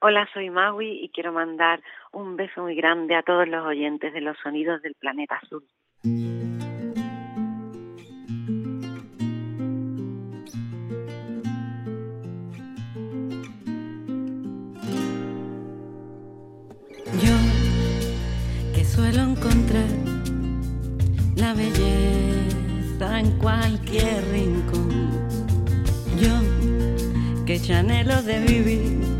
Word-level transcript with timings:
Hola, 0.00 0.28
soy 0.32 0.48
Maui 0.48 1.00
y 1.02 1.08
quiero 1.08 1.32
mandar 1.32 1.82
un 2.12 2.36
beso 2.36 2.62
muy 2.62 2.76
grande 2.76 3.16
a 3.16 3.24
todos 3.24 3.48
los 3.48 3.66
oyentes 3.66 4.12
de 4.12 4.20
los 4.20 4.36
sonidos 4.38 4.80
del 4.80 4.94
planeta 4.94 5.40
azul. 5.42 5.64
Yo 17.20 17.36
que 18.72 18.84
suelo 18.84 19.22
encontrar 19.22 19.88
la 21.34 21.54
belleza 21.54 23.18
en 23.18 23.36
cualquier 23.38 24.22
rincón. 24.30 25.10
Yo 26.20 27.44
que 27.44 27.58
chanelo 27.58 28.22
de 28.22 28.38
vivir 28.46 29.17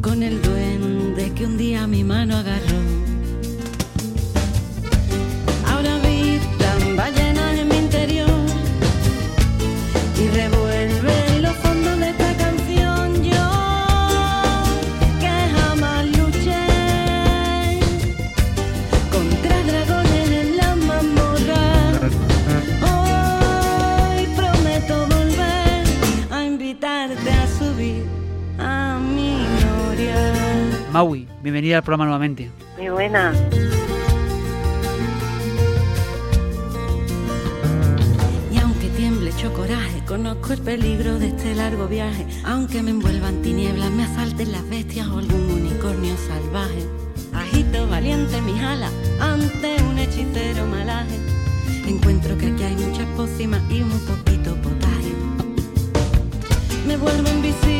con 0.00 0.22
el 0.22 0.40
duende 0.40 1.32
que 1.34 1.44
un 1.44 1.56
día 1.56 1.86
mi 1.86 2.04
mano 2.04 2.36
agarró. 2.36 2.99
Bienvenida 31.60 31.76
al 31.78 31.82
programa 31.82 32.04
nuevamente. 32.06 32.50
Muy 32.78 32.88
buena. 32.88 33.34
Y 38.50 38.58
aunque 38.58 38.88
tiemble 38.96 39.30
hecho 39.30 39.52
coraje, 39.52 40.02
conozco 40.06 40.54
el 40.54 40.60
peligro 40.60 41.18
de 41.18 41.28
este 41.28 41.54
largo 41.54 41.86
viaje. 41.86 42.26
Aunque 42.44 42.82
me 42.82 42.92
envuelvan 42.92 43.42
tinieblas, 43.42 43.90
me 43.90 44.04
asalten 44.04 44.52
las 44.52 44.66
bestias 44.70 45.06
o 45.08 45.18
algún 45.18 45.50
unicornio 45.50 46.14
salvaje. 46.16 46.82
Agito 47.34 47.86
valiente 47.88 48.40
mi 48.40 48.58
alas 48.58 48.92
ante 49.20 49.76
un 49.82 49.98
hechicero 49.98 50.64
malaje. 50.66 51.18
Encuentro 51.86 52.38
que 52.38 52.46
aquí 52.46 52.62
hay 52.62 52.76
muchas 52.76 53.06
pócimas 53.16 53.60
y 53.70 53.82
un 53.82 54.00
poquito 54.06 54.54
potaje. 54.62 55.12
Me 56.86 56.96
vuelvo 56.96 57.28
invisible 57.28 57.79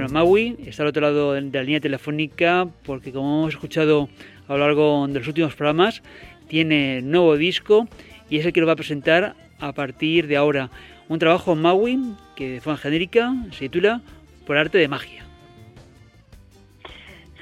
Bueno, 0.00 0.14
Maui 0.14 0.56
está 0.64 0.82
al 0.82 0.88
otro 0.88 1.02
lado 1.02 1.34
de 1.34 1.42
la 1.42 1.62
línea 1.62 1.78
telefónica 1.78 2.66
porque 2.86 3.12
como 3.12 3.40
hemos 3.40 3.52
escuchado 3.52 4.08
a 4.48 4.54
lo 4.54 4.58
largo 4.60 5.06
de 5.06 5.18
los 5.18 5.28
últimos 5.28 5.54
programas, 5.54 6.02
tiene 6.48 7.02
nuevo 7.02 7.36
disco 7.36 7.86
y 8.30 8.38
es 8.38 8.46
el 8.46 8.54
que 8.54 8.62
lo 8.62 8.66
va 8.66 8.72
a 8.72 8.76
presentar 8.76 9.34
a 9.58 9.72
partir 9.74 10.26
de 10.26 10.38
ahora. 10.38 10.70
Un 11.10 11.18
trabajo 11.18 11.54
Maui 11.54 12.16
que 12.34 12.48
de 12.48 12.60
forma 12.62 12.78
genérica 12.78 13.30
se 13.50 13.68
titula 13.68 14.00
Por 14.46 14.56
arte 14.56 14.78
de 14.78 14.88
magia. 14.88 15.22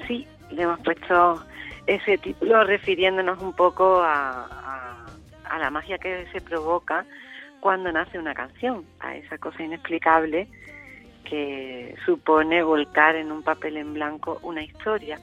Sí, 0.09 0.27
le 0.51 0.63
hemos 0.63 0.81
puesto 0.81 1.41
ese 1.87 2.19
título 2.19 2.65
refiriéndonos 2.65 3.41
un 3.41 3.53
poco 3.53 4.01
a, 4.03 5.07
a 5.45 5.59
la 5.61 5.71
magia 5.71 5.97
que 5.99 6.27
se 6.33 6.41
provoca 6.41 7.07
cuando 7.61 7.93
nace 7.93 8.19
una 8.19 8.35
canción, 8.35 8.85
a 8.99 9.15
esa 9.15 9.39
cosa 9.39 9.63
inexplicable 9.63 10.49
que 11.29 11.95
supone 12.05 12.63
volcar 12.63 13.17
en 13.17 13.31
un 13.31 13.43
papel 13.43 13.77
en 13.77 13.95
blanco 13.95 14.39
una 14.43 14.63
historia 14.63 15.19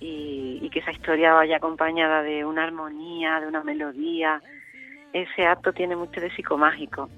y, 0.00 0.68
que 0.70 0.80
esa 0.80 0.92
historia 0.92 1.32
vaya 1.32 1.56
acompañada 1.56 2.22
de 2.22 2.44
una 2.44 2.64
armonía, 2.64 3.40
de 3.40 3.46
una 3.46 3.62
melodía, 3.62 4.42
ese 5.12 5.46
acto 5.46 5.72
tiene 5.72 5.96
mucho 5.96 6.20
de 6.20 6.30
psicomágico. 6.30 7.08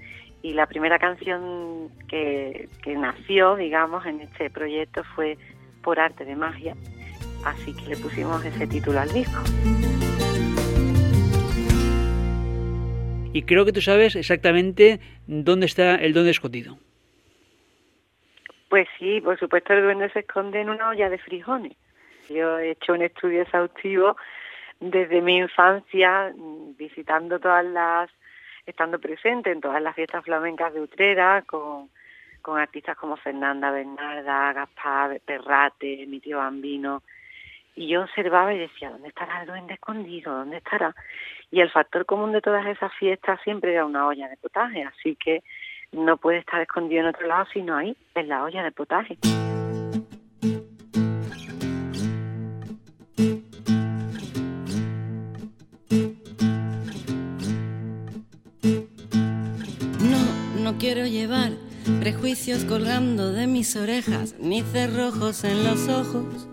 Y 0.43 0.53
la 0.53 0.67
primera 0.67 0.99
canción 0.99 1.89
que, 2.09 2.69
que 2.83 2.95
nació, 2.95 3.57
digamos, 3.57 4.07
en 4.07 4.21
este 4.21 4.51
proyecto 4.51 5.03
fue 5.17 5.37
Por 5.83 5.99
Arte 5.99 6.25
de 6.25 6.37
Magia. 6.37 6.77
Así 7.45 7.75
que 7.75 7.89
le 7.89 7.97
pusimos 7.97 8.45
ese 8.45 8.67
título 8.67 9.01
al 9.01 9.13
disco. 9.13 9.43
Y 13.33 13.43
creo 13.43 13.65
que 13.65 13.73
tú 13.73 13.81
sabes 13.81 14.15
exactamente 14.15 15.01
dónde 15.27 15.67
está 15.67 15.97
el 15.97 16.13
duende 16.13 16.31
escondido. 16.31 16.79
Pues 18.69 18.87
sí, 18.99 19.21
por 19.21 19.39
supuesto 19.39 19.73
el 19.73 19.83
duende 19.83 20.11
se 20.11 20.21
esconde 20.21 20.61
en 20.61 20.71
una 20.71 20.91
olla 20.91 21.09
de 21.09 21.19
frijoles. 21.19 21.77
Yo 22.29 22.59
he 22.59 22.73
hecho 22.73 22.93
un 22.93 23.03
estudio 23.03 23.43
exhaustivo 23.43 24.17
desde 24.81 25.23
mi 25.23 25.39
infancia 25.39 26.33
visitando 26.77 27.41
todas 27.41 27.65
las, 27.65 28.11
estando 28.67 28.99
presente 28.99 29.51
en 29.51 29.61
todas 29.61 29.83
las 29.83 29.95
fiestas 29.95 30.25
flamencas 30.25 30.75
de 30.75 30.83
Utrera 30.83 31.43
con, 31.43 31.89
con 32.43 32.59
artistas 32.59 32.97
como 32.97 33.17
Fernanda 33.17 33.71
Bernarda, 33.71 34.53
Gaspar 34.53 35.21
Perrate, 35.25 36.07
mi 36.07 36.21
tío 36.21 36.39
Bambino. 36.39 37.03
Y 37.75 37.89
yo 37.89 38.03
observaba 38.03 38.53
y 38.53 38.59
decía, 38.59 38.91
¿dónde 38.91 39.09
estará 39.09 39.41
el 39.41 39.47
duende 39.47 39.75
escondido? 39.75 40.35
¿Dónde 40.35 40.59
estará? 40.59 40.95
Y 41.51 41.61
el 41.61 41.71
factor 41.71 42.05
común 42.05 42.33
de 42.33 42.43
todas 42.43 42.67
esas 42.67 42.93
fiestas 42.95 43.41
siempre 43.43 43.73
era 43.73 43.87
una 43.87 44.07
olla 44.07 44.29
de 44.29 44.37
potaje, 44.37 44.83
así 44.83 45.17
que 45.17 45.43
no 45.93 46.17
puede 46.17 46.39
estar 46.39 46.61
escondido 46.61 47.03
en 47.03 47.09
otro 47.09 47.27
lado 47.27 47.47
sino 47.53 47.77
ahí, 47.77 47.97
en 48.15 48.29
la 48.29 48.45
olla 48.45 48.63
de 48.63 48.73
potaje. 48.73 49.19
quiero 60.79 61.07
llevar 61.07 61.53
prejuicios 62.01 62.65
colgando 62.65 63.33
de 63.33 63.47
mis 63.47 63.75
orejas, 63.75 64.37
ni 64.39 64.63
cerrojos 64.63 65.43
en 65.45 65.65
los 65.65 65.89
ojos. 65.89 66.49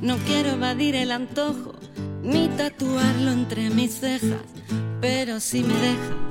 No 0.00 0.16
quiero 0.26 0.50
evadir 0.50 0.94
el 0.96 1.10
antojo, 1.10 1.74
ni 2.22 2.48
tatuarlo 2.48 3.30
entre 3.30 3.70
mis 3.70 4.00
cejas, 4.00 4.42
pero 5.00 5.38
si 5.40 5.62
me 5.62 5.74
dejas, 5.74 6.21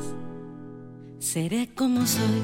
seré 1.22 1.70
como 1.76 2.06
soy. 2.08 2.42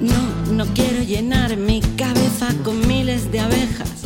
No, 0.00 0.52
no 0.52 0.66
quiero 0.74 1.02
llenar 1.02 1.56
mi 1.56 1.80
cabeza 1.96 2.48
con 2.62 2.86
miles 2.86 3.32
de 3.32 3.40
abejas, 3.40 4.02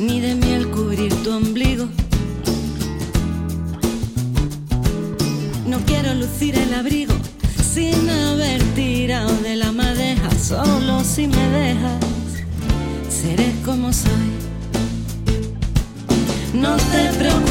ni 0.00 0.20
de 0.20 0.34
miel 0.34 0.70
cubrir 0.70 1.14
tu 1.22 1.30
ombligo 1.32 1.88
No 5.66 5.78
quiero 5.86 6.14
lucir 6.14 6.56
el 6.58 6.74
abrigo 6.74 7.14
sin 7.62 8.08
haber 8.10 8.62
tirado 8.74 9.32
de 9.42 9.56
la 9.56 9.70
madeja. 9.70 10.30
Solo 10.30 11.04
si 11.04 11.28
me 11.28 11.48
dejas, 11.50 12.04
seré 13.08 13.52
como 13.64 13.92
soy. 13.92 14.28
No 16.54 16.76
te 16.76 17.12
preocupes 17.18 17.47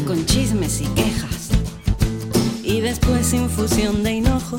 con 0.00 0.24
chismes 0.24 0.80
y 0.80 0.86
quejas. 0.94 1.48
Y 2.62 2.80
después 2.80 3.32
infusión 3.34 4.02
de 4.02 4.12
hinojo. 4.12 4.58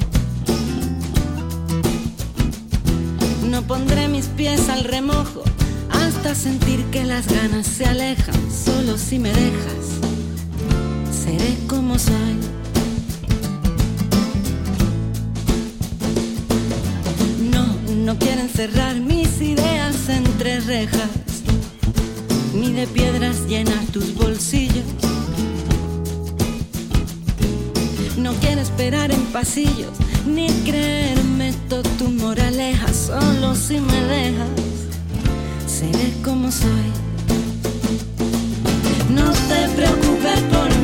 No 3.50 3.64
pondré 3.64 4.08
mis 4.08 4.28
pies 4.28 4.70
al 4.70 4.84
remojo 4.84 5.44
hasta 5.90 6.36
sentir 6.36 6.86
que 6.86 7.04
las 7.04 7.28
ganas 7.28 7.66
se 7.66 7.86
alejan. 7.86 8.36
Solo 8.52 8.98
si 8.98 9.18
me 9.18 9.30
dejas, 9.30 10.00
seré 11.12 11.58
como 11.68 11.98
soy. 11.98 12.38
No, 17.52 17.66
no 18.06 18.20
quieren 18.20 18.50
cerrar 18.50 19.00
mis 19.00 19.42
ideas 19.42 20.10
entre 20.10 20.60
rejas 20.60 21.24
ni 22.54 22.72
de 22.72 22.88
piedras 22.88 23.48
llenar 23.48 23.84
tus 23.92 24.14
bolsillos. 24.14 24.73
No 28.24 28.32
quiero 28.36 28.62
esperar 28.62 29.12
en 29.12 29.22
pasillos, 29.34 29.92
ni 30.26 30.48
creerme 30.64 31.52
todo 31.68 31.84
tu 32.00 32.10
moraleja, 32.10 32.88
solo 32.94 33.54
si 33.54 33.82
me 33.82 34.02
dejas, 34.02 34.48
seré 35.68 36.14
como 36.24 36.50
soy. 36.50 36.90
No 39.10 39.30
te 39.30 39.68
preocupes 39.76 40.40
por 40.54 40.74
mí, 40.80 40.83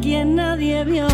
quien 0.00 0.36
nadie 0.36 0.84
vio, 0.84 1.06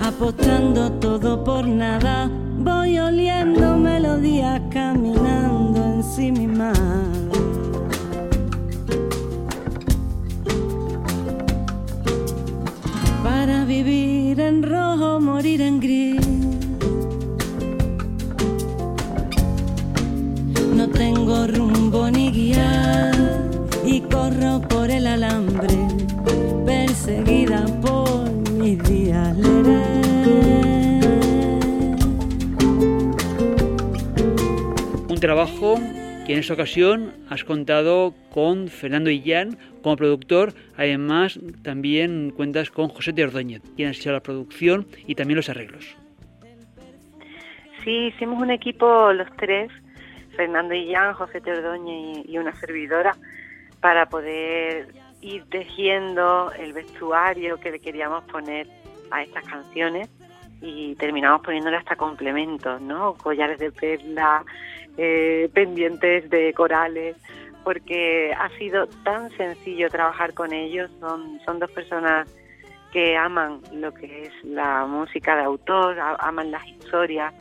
apostando 0.00 0.92
todo 0.92 1.44
por 1.44 1.66
nada 1.66 2.30
Voy 2.58 2.98
oliendo 2.98 3.76
melodías 3.76 4.60
caminando 4.70 5.84
en 5.84 6.02
sí 6.02 6.32
misma. 6.32 6.72
Para 13.22 13.64
vivir 13.64 14.40
en 14.40 14.62
rojo, 14.62 15.20
morir 15.20 15.60
en 15.60 15.80
gris. 15.80 15.93
Perseguida 27.04 27.66
por 27.82 28.30
mis 28.52 28.82
días. 28.84 29.36
trabajo 35.20 35.76
que 36.26 36.34
en 36.34 36.40
esta 36.40 36.52
ocasión 36.52 37.14
has 37.30 37.44
contado 37.44 38.12
con 38.30 38.68
Fernando 38.68 39.08
Illán 39.08 39.56
como 39.82 39.96
productor, 39.96 40.52
además 40.76 41.40
también 41.62 42.30
cuentas 42.30 42.70
con 42.70 42.88
José 42.88 43.12
de 43.12 43.24
Ordóñez, 43.24 43.62
quien 43.74 43.88
ha 43.88 43.92
hecho 43.92 44.12
la 44.12 44.20
producción 44.20 44.86
y 45.06 45.14
también 45.14 45.36
los 45.36 45.48
arreglos. 45.48 45.96
Sí, 47.82 48.08
hicimos 48.08 48.38
un 48.42 48.50
equipo 48.50 49.14
los 49.14 49.28
tres, 49.38 49.72
Fernando 50.36 50.74
Illán, 50.74 51.14
José 51.14 51.40
de 51.40 51.52
Ordóñez 51.52 52.26
y 52.28 52.36
una 52.36 52.54
servidora, 52.56 53.16
para 53.80 54.06
poder 54.06 54.88
ir 55.24 55.44
tejiendo 55.48 56.52
el 56.52 56.72
vestuario 56.72 57.58
que 57.58 57.70
le 57.70 57.80
queríamos 57.80 58.24
poner 58.24 58.68
a 59.10 59.22
estas 59.22 59.44
canciones 59.46 60.10
y 60.60 60.94
terminamos 60.96 61.40
poniéndole 61.42 61.78
hasta 61.78 61.96
complementos, 61.96 62.80
¿no? 62.80 63.14
Collares 63.14 63.58
de 63.58 63.72
perla, 63.72 64.44
eh, 64.96 65.48
pendientes 65.52 66.28
de 66.28 66.52
corales, 66.52 67.16
porque 67.64 68.34
ha 68.38 68.50
sido 68.58 68.86
tan 69.02 69.30
sencillo 69.36 69.88
trabajar 69.88 70.34
con 70.34 70.52
ellos. 70.52 70.90
Son, 71.00 71.40
son 71.44 71.58
dos 71.58 71.70
personas 71.70 72.28
que 72.92 73.16
aman 73.16 73.60
lo 73.72 73.92
que 73.92 74.24
es 74.24 74.44
la 74.44 74.86
música 74.86 75.36
de 75.36 75.44
autor, 75.44 75.98
aman 76.18 76.50
las 76.50 76.66
historias 76.66 77.34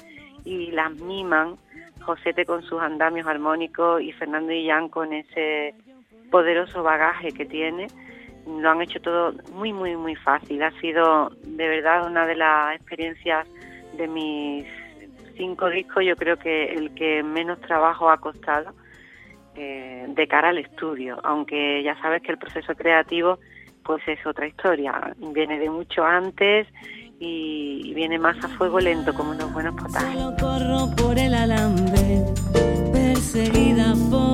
y 0.46 0.72
las 0.72 0.94
miman. 0.96 1.58
Josete 2.02 2.46
con 2.46 2.64
sus 2.64 2.82
andamios 2.82 3.28
armónicos 3.28 4.02
y 4.02 4.12
Fernando 4.12 4.52
Illán 4.52 4.90
con 4.90 5.14
ese 5.14 5.74
poderoso 6.34 6.82
bagaje 6.82 7.32
que 7.32 7.46
tiene. 7.46 7.86
Lo 8.48 8.72
han 8.72 8.82
hecho 8.82 9.00
todo 9.00 9.34
muy, 9.54 9.72
muy, 9.72 9.96
muy 9.96 10.16
fácil. 10.16 10.64
Ha 10.64 10.72
sido 10.82 11.30
de 11.44 11.68
verdad 11.68 12.08
una 12.08 12.26
de 12.26 12.36
las 12.36 12.76
experiencias 12.76 13.48
de 13.96 14.08
mis 14.08 14.66
cinco 15.38 15.70
discos 15.70 16.04
yo 16.04 16.16
creo 16.16 16.38
que 16.38 16.74
el 16.74 16.94
que 16.96 17.22
menos 17.22 17.62
trabajo 17.62 18.10
ha 18.10 18.18
costado 18.18 18.74
eh, 19.56 20.06
de 20.08 20.28
cara 20.28 20.50
al 20.50 20.58
estudio, 20.58 21.20
aunque 21.24 21.84
ya 21.84 21.96
sabes 22.02 22.24
que 22.24 22.32
el 22.32 22.40
proceso 22.40 22.74
creativo 22.74 23.38
pues 23.84 24.02
es 24.08 24.26
otra 24.26 24.48
historia, 24.48 25.14
viene 25.18 25.60
de 25.60 25.70
mucho 25.70 26.04
antes 26.04 26.68
y, 27.20 27.94
viene 27.94 28.18
más 28.18 28.44
a 28.44 28.48
fuego 28.50 28.80
lento 28.80 29.14
como 29.14 29.32
unos 29.32 29.54
buenos 29.54 29.76
potajes. 29.76 30.20
corro 30.40 30.90
por 30.96 31.18
el 31.20 31.34
alambre, 31.34 32.24
perseguida 32.92 33.94
por 34.10 34.33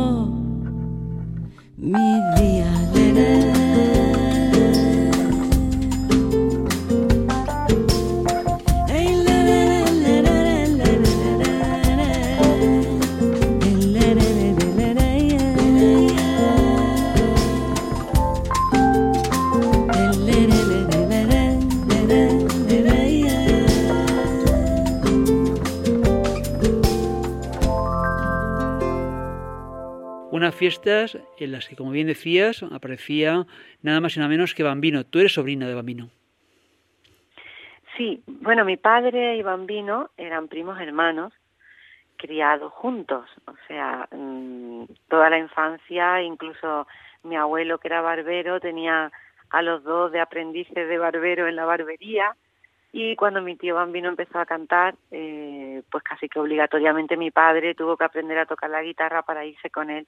mi 1.82 2.22
día. 2.36 3.59
Fiestas 30.52 31.18
en 31.38 31.52
las 31.52 31.68
que, 31.68 31.76
como 31.76 31.92
bien 31.92 32.08
decías, 32.08 32.64
aparecía 32.64 33.46
nada 33.82 34.02
más 34.02 34.16
y 34.16 34.20
nada 34.20 34.30
menos 34.30 34.54
que 34.54 34.64
Bambino. 34.64 35.06
Tú 35.06 35.20
eres 35.20 35.34
sobrina 35.34 35.68
de 35.68 35.76
Bambino. 35.76 36.10
Sí, 37.98 38.24
bueno, 38.28 38.64
mi 38.64 38.78
padre 38.78 39.36
y 39.36 39.42
Bambino 39.42 40.10
eran 40.18 40.48
primos 40.48 40.80
hermanos 40.80 41.34
criados 42.16 42.72
juntos, 42.74 43.30
o 43.46 43.54
sea, 43.68 44.08
mm, 44.12 44.84
toda 45.08 45.30
la 45.30 45.40
infancia, 45.40 46.22
incluso 46.22 46.86
mi 47.24 47.36
abuelo 47.38 47.78
que 47.78 47.88
era 47.88 48.02
barbero 48.02 48.60
tenía 48.60 49.12
a 49.50 49.62
los 49.62 49.84
dos 49.84 50.12
de 50.12 50.20
aprendices 50.20 50.88
de 50.88 50.98
barbero 50.98 51.48
en 51.48 51.56
la 51.56 51.66
barbería 51.66 52.36
y 52.91 53.15
cuando 53.15 53.41
mi 53.41 53.55
tío 53.55 53.75
Bambino 53.75 54.10
empezó 54.10 54.39
a 54.39 54.46
cantar, 54.46 54.96
eh, 55.12 55.84
pues 55.91 56.03
casi 56.03 56.27
que 56.27 56.39
obligatoriamente 56.39 57.17
mi 57.17 57.29
padre 57.29 57.75
tuvo 57.75 57.96
que 57.96 58.03
aprender 58.03 58.38
a 58.39 58.46
tocar 58.46 58.69
la 58.69 58.81
guitarra 58.81 59.22
para 59.22 59.46
irse 59.46 59.69
con 59.69 59.89
él 59.89 60.08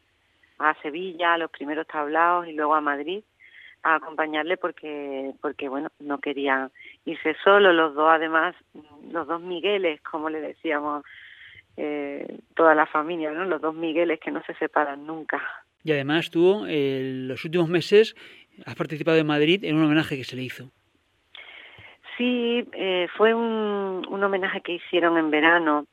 a 0.58 0.76
Sevilla, 0.82 1.34
a 1.34 1.38
los 1.38 1.52
primeros 1.52 1.88
tablaos 1.88 2.48
y 2.48 2.54
luego 2.54 2.76
a 2.76 2.82
Madrid, 2.82 3.24
a 3.84 3.96
acompañarle 3.96 4.58
porque, 4.58 5.32
porque 5.42 5.70
bueno, 5.70 5.90
no 6.00 6.20
querían 6.20 6.72
irse 7.06 7.36
solos, 7.44 7.74
los 7.74 7.96
dos 7.96 8.10
además, 8.10 8.56
los 9.12 9.28
dos 9.28 9.42
Migueles, 9.42 10.02
como 10.02 10.30
le 10.30 10.42
decíamos 10.42 11.04
eh, 11.78 12.40
toda 12.56 12.76
la 12.76 12.86
familia, 12.86 13.32
¿no? 13.32 13.46
Los 13.46 13.62
dos 13.62 13.76
Migueles 13.76 14.20
que 14.20 14.32
no 14.32 14.44
se 14.44 14.54
separan 14.56 15.06
nunca. 15.06 15.42
Y 15.84 15.92
además 15.92 16.30
tú, 16.30 16.66
en 16.68 17.28
los 17.28 17.44
últimos 17.44 17.70
meses, 17.70 18.16
has 18.66 18.76
participado 18.76 19.18
en 19.18 19.26
Madrid 19.26 19.64
en 19.64 19.76
un 19.76 19.86
homenaje 19.86 20.18
que 20.18 20.24
se 20.24 20.36
le 20.36 20.44
hizo. 20.44 20.72
Sí, 22.22 22.70
eh, 22.74 23.08
fue 23.18 23.34
un, 23.34 24.06
homenaje 24.24 24.62
que 24.62 24.74
hicieron 24.74 25.18
en 25.18 25.32
verano, 25.32 25.88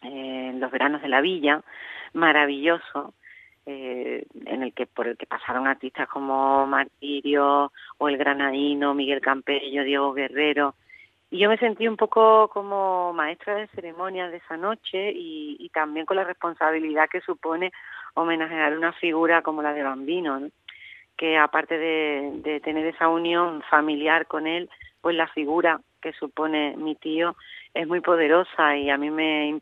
eh, 0.00 0.48
en 0.48 0.58
los 0.58 0.70
veranos 0.70 1.02
de 1.02 1.08
la 1.08 1.20
villa, 1.20 1.60
maravilloso, 2.14 3.12
eh, 3.66 4.24
en 4.46 4.62
el 4.62 4.72
que 4.72 4.86
por 4.86 5.06
el 5.06 5.18
que 5.18 5.26
pasaron 5.26 5.66
artistas 5.66 6.08
como 6.08 6.66
Martirio 6.66 7.70
o 7.98 8.08
el 8.08 8.16
Granadino, 8.16 8.94
Miguel 8.94 9.20
Campello, 9.20 9.84
Diego 9.84 10.14
Guerrero. 10.14 10.76
Y 11.30 11.40
yo 11.40 11.50
me 11.50 11.58
sentí 11.58 11.86
un 11.88 11.98
poco 11.98 12.48
como 12.48 13.12
maestra 13.12 13.56
de 13.56 13.66
ceremonias 13.66 14.30
de 14.30 14.38
esa 14.38 14.56
noche 14.56 15.12
y, 15.12 15.58
y 15.60 15.68
también 15.68 16.06
con 16.06 16.16
la 16.16 16.24
responsabilidad 16.24 17.10
que 17.10 17.20
supone 17.20 17.70
homenajear 18.14 18.78
una 18.78 18.94
figura 18.94 19.42
como 19.42 19.60
la 19.60 19.74
de 19.74 19.82
Bambino, 19.82 20.40
¿no? 20.40 20.48
Que 21.16 21.36
aparte 21.38 21.78
de, 21.78 22.30
de 22.42 22.60
tener 22.60 22.86
esa 22.86 23.08
unión 23.08 23.62
familiar 23.70 24.26
con 24.26 24.46
él, 24.46 24.68
pues 25.00 25.16
la 25.16 25.28
figura 25.28 25.80
que 26.00 26.12
supone 26.12 26.76
mi 26.76 26.94
tío 26.96 27.36
es 27.72 27.86
muy 27.86 28.00
poderosa 28.00 28.76
y 28.76 28.90
a 28.90 28.96
mí 28.96 29.10
me, 29.10 29.60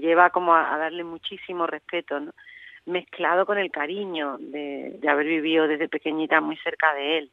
lleva 0.00 0.30
como 0.30 0.54
a, 0.54 0.74
a 0.74 0.78
darle 0.78 1.04
muchísimo 1.04 1.66
respeto, 1.66 2.20
¿no? 2.20 2.32
mezclado 2.86 3.46
con 3.46 3.58
el 3.58 3.70
cariño 3.70 4.36
de, 4.38 4.96
de, 5.00 5.08
haber 5.08 5.26
vivido 5.26 5.68
desde 5.68 5.88
pequeñita 5.88 6.40
muy 6.40 6.56
cerca 6.56 6.92
de 6.94 7.18
él. 7.18 7.30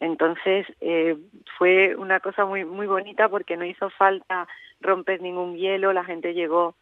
Entonces 0.00 0.66
eh, 0.80 1.16
fue 1.58 1.94
una 1.96 2.20
cosa 2.20 2.44
muy 2.44 2.64
muy 2.64 2.86
bonita 2.86 3.28
porque 3.28 3.56
no 3.56 3.64
hizo 3.64 3.90
falta 3.90 4.48
romper 4.80 5.20
ningún 5.20 5.56
hielo, 5.56 5.92
la 5.92 6.04
gente 6.04 6.34
llegó 6.34 6.74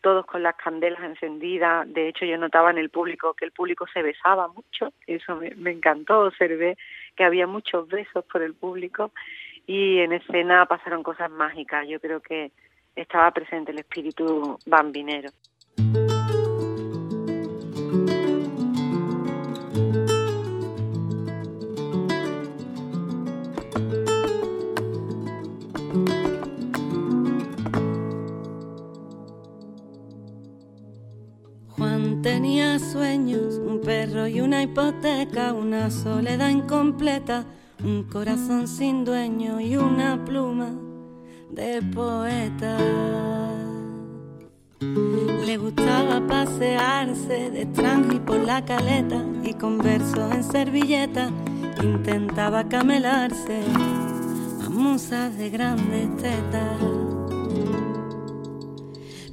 todos 0.00 0.26
con 0.26 0.42
las 0.42 0.56
candelas 0.56 1.02
encendidas. 1.02 1.92
De 1.92 2.08
hecho, 2.08 2.24
yo 2.24 2.36
notaba 2.38 2.70
en 2.70 2.78
el 2.78 2.90
público 2.90 3.34
que 3.34 3.44
el 3.44 3.52
público 3.52 3.86
se 3.92 4.02
besaba 4.02 4.48
mucho. 4.48 4.92
Eso 5.06 5.36
me, 5.36 5.70
encantó. 5.70 6.20
Observé 6.20 6.76
que 7.16 7.24
había 7.24 7.46
muchos 7.46 7.88
besos 7.88 8.24
por 8.24 8.42
el 8.42 8.54
público 8.54 9.12
y 9.66 9.98
en 9.98 10.12
escena 10.12 10.66
pasaron 10.66 11.02
cosas 11.02 11.30
mágicas. 11.30 11.86
Yo 11.88 12.00
creo 12.00 12.20
que 12.20 12.52
estaba 12.96 13.30
presente 13.30 13.72
el 13.72 13.78
espíritu 13.78 14.58
bambinero. 14.66 15.30
Un 33.32 33.80
perro 33.82 34.26
y 34.26 34.40
una 34.40 34.62
hipoteca, 34.62 35.54
una 35.54 35.90
soledad 35.90 36.50
incompleta, 36.50 37.46
un 37.82 38.04
corazón 38.04 38.68
sin 38.68 39.04
dueño 39.04 39.60
y 39.60 39.76
una 39.76 40.22
pluma 40.24 40.70
de 41.50 41.80
poeta. 41.80 42.76
Le 44.80 45.56
gustaba 45.56 46.26
pasearse 46.26 47.50
de 47.50 47.66
y 48.12 48.18
por 48.20 48.40
la 48.40 48.62
caleta 48.62 49.24
y 49.42 49.54
con 49.54 49.78
versos 49.78 50.30
en 50.34 50.44
servilleta 50.44 51.30
intentaba 51.82 52.68
camelarse 52.68 53.62
a 54.66 54.68
musas 54.68 55.36
de 55.38 55.48
grandes 55.48 56.14
tetas 56.16 57.03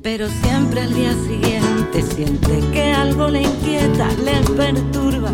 pero 0.01 0.27
siempre 0.27 0.81
al 0.81 0.93
día 0.93 1.13
siguiente 1.27 2.01
siente 2.01 2.59
que 2.71 2.91
algo 2.91 3.27
le 3.27 3.43
inquieta, 3.43 4.07
le 4.23 4.39
perturba, 4.55 5.31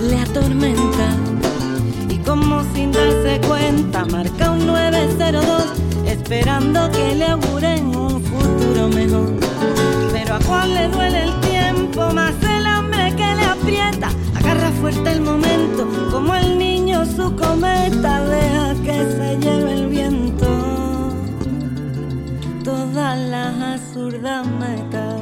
le 0.00 0.18
atormenta. 0.18 1.16
Y 2.08 2.16
como 2.18 2.62
sin 2.74 2.92
darse 2.92 3.40
cuenta, 3.46 4.06
marca 4.06 4.52
un 4.52 4.66
902, 4.66 5.44
esperando 6.06 6.90
que 6.92 7.14
le 7.14 7.26
auguren 7.26 7.94
un 7.94 8.22
futuro 8.22 8.88
mejor. 8.88 9.34
Pero 10.12 10.34
a 10.34 10.40
Juan 10.44 10.74
le 10.74 10.88
duele 10.88 11.24
el 11.24 11.40
tiempo, 11.40 12.10
más 12.14 12.34
el 12.42 12.66
hambre 12.66 13.14
que 13.16 13.34
le 13.34 13.44
aprieta. 13.44 14.10
Agarra 14.34 14.70
fuerte 14.80 15.12
el 15.12 15.20
momento, 15.20 15.86
como 16.10 16.34
el 16.34 16.58
niño 16.58 17.04
su 17.04 17.36
cometa, 17.36 18.24
deja 18.24 18.69
todas 22.64 23.18
las 23.18 23.80
absurdas 23.80 24.46
metas. 24.46 25.20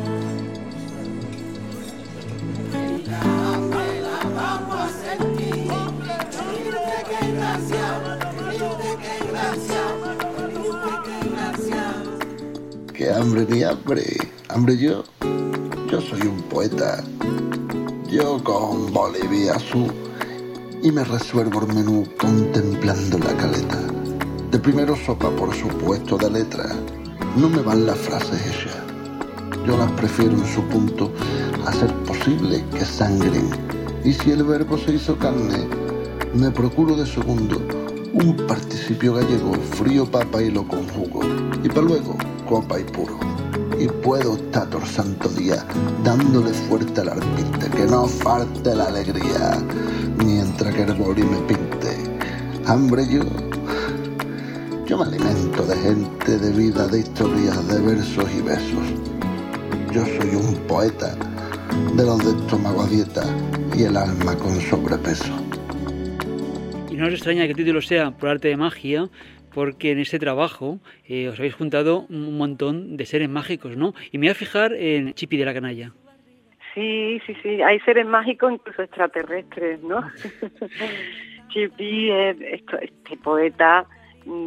Que 12.93 13.13
hambre 13.13 13.47
ni 13.49 13.63
hambre, 13.63 14.03
hambre 14.49 14.77
yo, 14.77 15.05
yo 15.91 16.01
soy 16.01 16.23
un 16.23 16.43
poeta. 16.43 17.05
Yo 18.11 18.43
con 18.43 18.93
Bolivia 18.93 19.55
azul 19.55 19.93
y 20.83 20.91
me 20.91 21.05
resuelvo 21.05 21.61
el 21.61 21.75
menú 21.75 22.05
contemplando 22.19 23.19
la 23.19 23.37
caleta. 23.37 23.79
De 24.51 24.59
primero 24.59 24.97
sopa, 24.97 25.31
por 25.31 25.55
supuesto, 25.55 26.17
de 26.17 26.31
letra 26.31 26.75
no 27.37 27.49
me 27.49 27.63
van 27.63 27.87
las 27.87 27.99
frases 27.99 28.41
hechas. 28.47 28.77
Yo 29.67 29.77
las 29.77 29.91
prefiero 29.93 30.33
en 30.33 30.47
su 30.47 30.63
punto 30.63 31.13
a 31.67 31.73
ser 31.73 31.93
posible 32.05 32.65
que 32.73 32.85
sangren. 32.85 33.51
Y 34.05 34.13
si 34.13 34.31
el 34.31 34.45
verbo 34.45 34.79
se 34.79 34.95
hizo 34.95 35.17
carne, 35.19 35.67
me 36.35 36.51
procuro 36.51 36.97
de 36.97 37.07
segundo 37.07 37.61
un 38.13 38.37
participio 38.47 39.15
gallego, 39.15 39.53
frío 39.73 40.11
papa 40.11 40.43
y 40.43 40.51
lo 40.51 40.67
conjugo. 40.67 41.21
Y 41.63 41.69
para 41.69 41.83
luego, 41.83 42.17
copa 42.49 42.81
y 42.81 42.85
puro. 42.85 43.19
Y 43.79 43.87
puedo 43.87 44.35
estar 44.37 44.69
todo 44.71 44.85
santo 44.85 45.29
día 45.29 45.65
dándole 46.03 46.53
fuerte 46.53 47.01
al 47.01 47.11
arpinte, 47.11 47.69
que 47.71 47.85
no 47.85 48.07
falte 48.07 48.75
la 48.75 48.87
alegría, 48.87 49.63
mientras 50.25 50.75
que 50.75 50.83
el 50.83 50.95
boli 50.95 51.23
me 51.23 51.39
pinte. 51.43 52.19
Hambre 52.67 53.07
yo 53.09 53.23
yo 54.89 54.97
me 54.97 55.05
alimento 55.05 55.67
de 55.67 55.77
gente, 55.77 56.39
de 56.39 56.51
vida, 56.57 56.89
de 56.89 57.01
historias, 57.01 57.69
de 57.69 57.79
versos 57.87 58.25
y 58.35 58.41
besos. 58.41 58.89
Yo 59.93 60.03
soy 60.17 60.35
un 60.35 60.67
poeta 60.67 61.15
de 61.95 62.05
los 62.07 62.19
de 62.25 62.31
estómago 62.31 62.81
a 62.81 62.87
dieta 62.89 63.23
y 63.77 63.85
el 63.85 63.99
alma 63.99 64.35
con 64.39 64.59
sobrepeso. 64.63 65.35
Y 66.91 66.97
no 66.97 67.07
os 67.07 67.13
extraña 67.13 67.45
que 67.45 67.51
el 67.51 67.57
título 67.57 67.83
sea 67.83 68.13
por 68.13 68.31
arte 68.31 68.49
de 68.49 68.57
magia, 68.57 69.11
porque 69.53 69.93
en 69.93 69.99
este 69.99 70.19
trabajo 70.19 70.79
eh, 71.07 71.29
os 71.29 71.39
habéis 71.39 71.55
juntado 71.55 72.07
un 72.09 72.39
montón 72.39 72.97
de 72.97 73.05
seres 73.05 73.29
mágicos, 73.29 73.77
¿no? 73.77 73.93
Y 74.11 74.17
me 74.17 74.29
voy 74.29 74.31
a 74.31 74.35
fijar 74.35 74.73
en 74.73 75.13
Chipi 75.13 75.37
de 75.37 75.45
la 75.45 75.53
Canalla. 75.53 75.93
Sí, 76.75 77.21
sí, 77.27 77.37
sí, 77.43 77.61
hay 77.61 77.79
seres 77.81 78.07
mágicos 78.07 78.55
incluso 78.55 78.83
extraterrestres, 78.83 79.83
¿no? 79.83 80.01
Chipi 81.53 82.11
es 82.11 82.37
este 82.41 83.17
poeta 83.23 83.87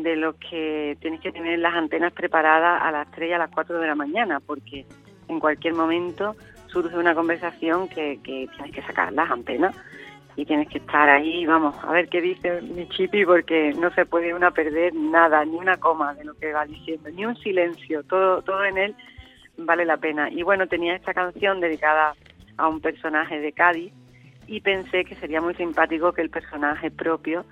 de 0.04 0.16
lo 0.16 0.38
que 0.38 0.98
tienes 1.02 1.22
que 1.22 1.32
tener 1.32 1.58
las 1.60 1.74
antenas 1.74 2.14
preparadas 2.14 2.82
a 2.82 2.92
las 2.92 3.10
3 3.12 3.30
y 3.30 3.34
a 3.34 3.40
las 3.40 3.50
4 3.50 3.80
de 3.80 3.88
la 3.88 3.96
mañana, 3.96 4.40
porque 4.40 4.86
en 5.28 5.40
cualquier 5.40 5.74
momento 5.74 6.36
surge 6.68 6.96
una 6.98 7.16
conversación 7.16 7.90
que, 7.90 8.20
que 8.24 8.48
tienes 8.56 8.72
que 8.74 8.82
sacar 8.84 9.12
las 9.12 9.30
antenas 9.32 9.76
y 10.36 10.46
tienes 10.46 10.70
que 10.70 10.78
estar 10.78 11.10
ahí, 11.10 11.46
vamos, 11.46 11.76
a 11.84 11.92
ver 11.92 12.08
qué 12.10 12.22
dice 12.22 12.62
mi 12.62 12.88
chipi, 12.90 13.26
porque 13.26 13.74
no 13.74 13.92
se 13.94 14.06
puede 14.06 14.34
una 14.34 14.52
perder 14.52 14.94
nada, 14.94 15.44
ni 15.44 15.58
una 15.58 15.78
coma 15.78 16.14
de 16.14 16.26
lo 16.26 16.36
que 16.36 16.54
va 16.54 16.66
diciendo, 16.66 17.10
ni 17.10 17.26
un 17.26 17.36
silencio, 17.38 18.04
todo, 18.04 18.42
todo 18.42 18.64
en 18.64 18.78
él 18.78 18.96
vale 19.58 19.86
la 19.86 19.98
pena. 19.98 20.30
Y 20.30 20.44
bueno, 20.44 20.68
tenía 20.68 20.96
esta 20.96 21.14
canción 21.14 21.60
dedicada 21.60 22.16
a 22.58 22.68
un 22.68 22.80
personaje 22.80 23.40
de 23.40 23.52
Cádiz 23.52 23.94
y 24.48 24.62
pensé 24.62 25.06
que 25.06 25.16
sería 25.16 25.42
muy 25.42 25.54
simpático 25.56 26.14
que 26.14 26.22
el 26.22 26.30
personaje 26.30 26.92
propio 26.92 27.46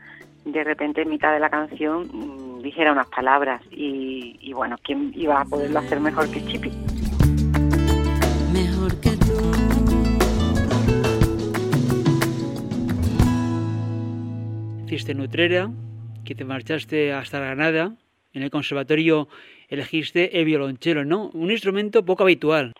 de 0.52 0.64
repente 0.64 1.02
en 1.02 1.10
mitad 1.10 1.34
de 1.34 1.40
la 1.40 1.50
canción 1.50 2.08
mmm, 2.12 2.62
dijera 2.62 2.92
unas 2.92 3.08
palabras 3.08 3.62
y, 3.72 4.38
y, 4.42 4.54
bueno, 4.54 4.76
¿quién 4.84 5.12
iba 5.16 5.42
a 5.42 5.46
poderlo 5.46 5.80
hacer 5.80 6.00
mejor 6.00 6.30
que 6.32 6.44
Chipi? 6.46 6.72
Mejor 8.54 9.00
que 9.02 9.12
tú. 9.12 9.52
Hiciste 14.86 15.14
Nutrera, 15.14 15.70
que 16.26 16.36
te 16.36 16.46
marchaste 16.46 17.14
hasta 17.14 17.40
Granada, 17.40 17.94
en 18.34 18.44
el 18.44 18.50
conservatorio 18.50 19.28
elegiste 19.70 20.40
el 20.40 20.46
violonchelo, 20.46 21.06
¿no? 21.06 21.30
Un 21.34 21.52
instrumento 21.52 22.04
poco 22.04 22.24
habitual. 22.24 22.74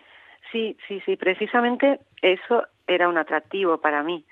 Sí, 0.52 0.76
sí, 0.88 1.00
sí, 1.06 1.16
precisamente 1.16 2.00
eso 2.22 2.64
era 2.86 3.08
un 3.08 3.16
atractivo 3.16 3.80
para 3.80 4.02
mí, 4.02 4.24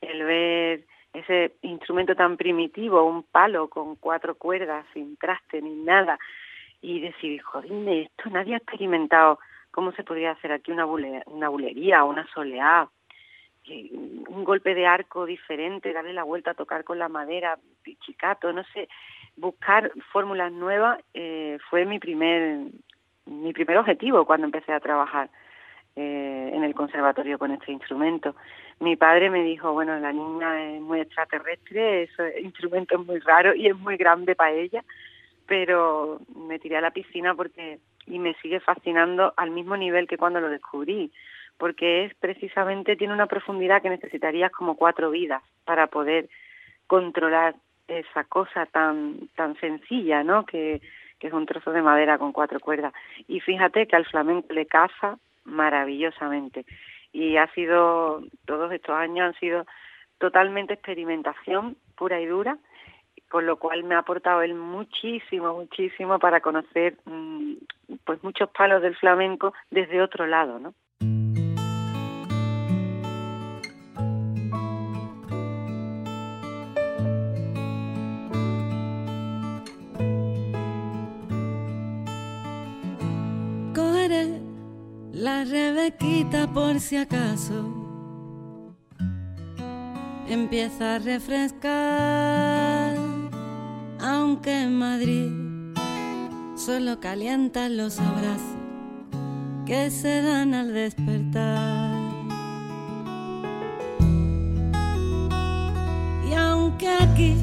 el 0.00 0.24
ver 0.24 0.86
ese 1.18 1.56
instrumento 1.62 2.14
tan 2.14 2.36
primitivo, 2.36 3.04
un 3.04 3.22
palo 3.22 3.68
con 3.68 3.96
cuatro 3.96 4.36
cuerdas, 4.36 4.84
sin 4.92 5.16
traste 5.16 5.62
ni 5.62 5.74
nada, 5.76 6.18
y 6.80 7.00
decir, 7.00 7.40
joder, 7.42 7.70
esto 7.88 8.30
nadie 8.30 8.54
ha 8.54 8.58
experimentado 8.58 9.38
cómo 9.70 9.92
se 9.92 10.04
podría 10.04 10.32
hacer 10.32 10.52
aquí 10.52 10.70
una, 10.72 10.86
una 10.86 11.48
bulería, 11.48 12.04
una 12.04 12.26
soleá, 12.32 12.88
un 13.68 14.44
golpe 14.44 14.74
de 14.74 14.86
arco 14.86 15.26
diferente, 15.26 15.92
darle 15.92 16.12
la 16.12 16.22
vuelta 16.22 16.52
a 16.52 16.54
tocar 16.54 16.84
con 16.84 16.98
la 16.98 17.08
madera, 17.08 17.58
pichicato, 17.82 18.52
no 18.52 18.62
sé, 18.72 18.88
buscar 19.36 19.90
fórmulas 20.12 20.52
nuevas 20.52 21.00
eh, 21.14 21.58
fue 21.68 21.84
mi 21.84 21.98
primer 21.98 22.68
mi 23.26 23.52
primer 23.52 23.76
objetivo 23.78 24.24
cuando 24.24 24.46
empecé 24.46 24.72
a 24.72 24.80
trabajar 24.80 25.28
eh, 25.96 26.50
en 26.52 26.62
el 26.62 26.74
conservatorio 26.74 27.38
con 27.38 27.50
este 27.50 27.72
instrumento. 27.72 28.36
Mi 28.80 28.96
padre 28.96 29.30
me 29.30 29.42
dijo, 29.42 29.72
bueno, 29.72 29.98
la 29.98 30.12
niña 30.12 30.74
es 30.74 30.80
muy 30.80 31.00
extraterrestre, 31.00 32.04
ese 32.04 32.40
instrumento 32.40 33.00
es 33.00 33.06
muy 33.06 33.18
raro 33.20 33.54
y 33.54 33.66
es 33.66 33.76
muy 33.76 33.96
grande 33.96 34.34
para 34.34 34.52
ella, 34.52 34.84
pero 35.46 36.20
me 36.34 36.58
tiré 36.58 36.76
a 36.76 36.82
la 36.82 36.90
piscina 36.90 37.34
porque 37.34 37.78
y 38.06 38.20
me 38.20 38.34
sigue 38.34 38.60
fascinando 38.60 39.34
al 39.36 39.50
mismo 39.50 39.76
nivel 39.76 40.06
que 40.06 40.16
cuando 40.16 40.40
lo 40.40 40.48
descubrí 40.48 41.10
porque 41.58 42.04
es 42.04 42.14
precisamente, 42.14 42.96
tiene 42.96 43.14
una 43.14 43.26
profundidad 43.26 43.82
que 43.82 43.90
necesitarías 43.90 44.52
como 44.52 44.76
cuatro 44.76 45.10
vidas 45.10 45.42
para 45.64 45.86
poder 45.86 46.28
controlar 46.86 47.54
esa 47.88 48.24
cosa 48.24 48.66
tan, 48.66 49.28
tan 49.36 49.56
sencilla, 49.58 50.22
¿no? 50.22 50.44
Que, 50.44 50.80
que 51.18 51.28
es 51.28 51.32
un 51.32 51.46
trozo 51.46 51.72
de 51.72 51.82
madera 51.82 52.18
con 52.18 52.32
cuatro 52.32 52.60
cuerdas. 52.60 52.92
Y 53.26 53.40
fíjate 53.40 53.86
que 53.86 53.96
al 53.96 54.04
flamenco 54.04 54.52
le 54.52 54.66
casa 54.66 55.18
maravillosamente. 55.46 56.66
Y 57.12 57.36
ha 57.38 57.46
sido, 57.54 58.22
todos 58.44 58.70
estos 58.72 58.94
años 58.94 59.28
han 59.28 59.40
sido 59.40 59.66
totalmente 60.18 60.74
experimentación 60.74 61.76
pura 61.96 62.20
y 62.20 62.26
dura, 62.26 62.58
con 63.28 63.46
lo 63.46 63.58
cual 63.58 63.84
me 63.84 63.94
ha 63.94 64.00
aportado 64.00 64.42
él 64.42 64.54
muchísimo, 64.54 65.54
muchísimo 65.54 66.18
para 66.18 66.40
conocer 66.40 66.96
mm, 67.06 67.54
pues 68.04 68.22
muchos 68.22 68.50
palos 68.50 68.82
del 68.82 68.96
flamenco 68.96 69.52
desde 69.70 70.02
otro 70.02 70.26
lado, 70.26 70.58
¿no? 70.58 70.74
Rebequita 85.86 86.48
por 86.52 86.80
si 86.80 86.96
acaso 86.96 87.64
empieza 90.28 90.96
a 90.96 90.98
refrescar, 90.98 92.96
aunque 94.00 94.62
en 94.62 94.78
Madrid 94.78 95.30
solo 96.56 96.98
calientan 96.98 97.76
los 97.76 98.00
abrazos 98.00 98.56
que 99.64 99.90
se 99.90 100.22
dan 100.22 100.54
al 100.54 100.72
despertar. 100.72 101.94
Y 106.28 106.34
aunque 106.34 106.88
aquí 106.88 107.36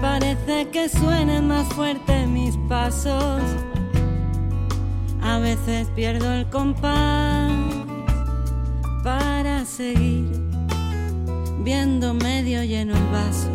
parece 0.00 0.68
que 0.70 0.88
suenen 0.88 1.46
más 1.46 1.68
fuerte 1.74 2.26
mis 2.26 2.56
pasos, 2.68 3.42
a 5.32 5.38
veces 5.38 5.88
pierdo 5.96 6.30
el 6.30 6.46
compás 6.50 7.50
para 9.02 9.64
seguir 9.64 10.28
viendo 11.64 12.12
medio 12.12 12.62
lleno 12.64 12.94
el 12.94 13.04
vaso. 13.06 13.50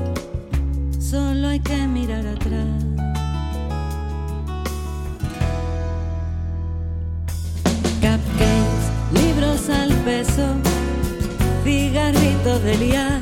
Solo 0.99 1.49
hay 1.49 1.59
que 1.59 1.77
mirar 1.87 2.25
atrás. 2.25 2.83
Cupcakes, 8.01 8.85
libros 9.13 9.69
al 9.69 9.93
peso, 10.03 10.47
cigarritos 11.63 12.63
de 12.63 12.77
liar, 12.79 13.21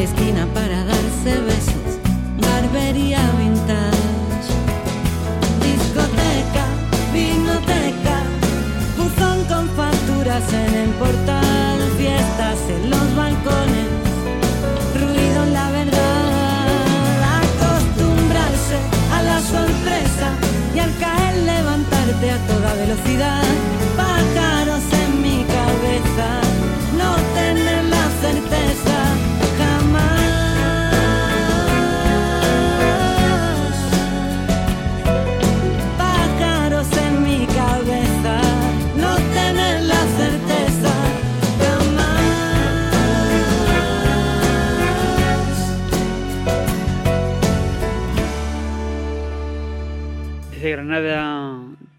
esquina 0.00 0.44
para 0.54 0.84
darse 0.84 1.40
besos, 1.40 2.00
barbería 2.40 3.20
vintage 3.38 4.03
en 10.34 10.74
el 10.74 10.90
portal, 10.94 11.78
fiestas 11.96 12.58
en 12.68 12.90
los 12.90 13.14
balcones, 13.14 13.86
ruido 14.98 15.44
en 15.44 15.52
la 15.52 15.70
verdad, 15.70 16.66
acostumbrarse 17.38 18.76
a 19.12 19.22
la 19.22 19.40
sorpresa 19.40 20.32
y 20.74 20.80
al 20.80 20.92
caer 20.98 21.36
levantarte 21.36 22.32
a 22.32 22.38
toda 22.48 22.74
velocidad, 22.74 23.44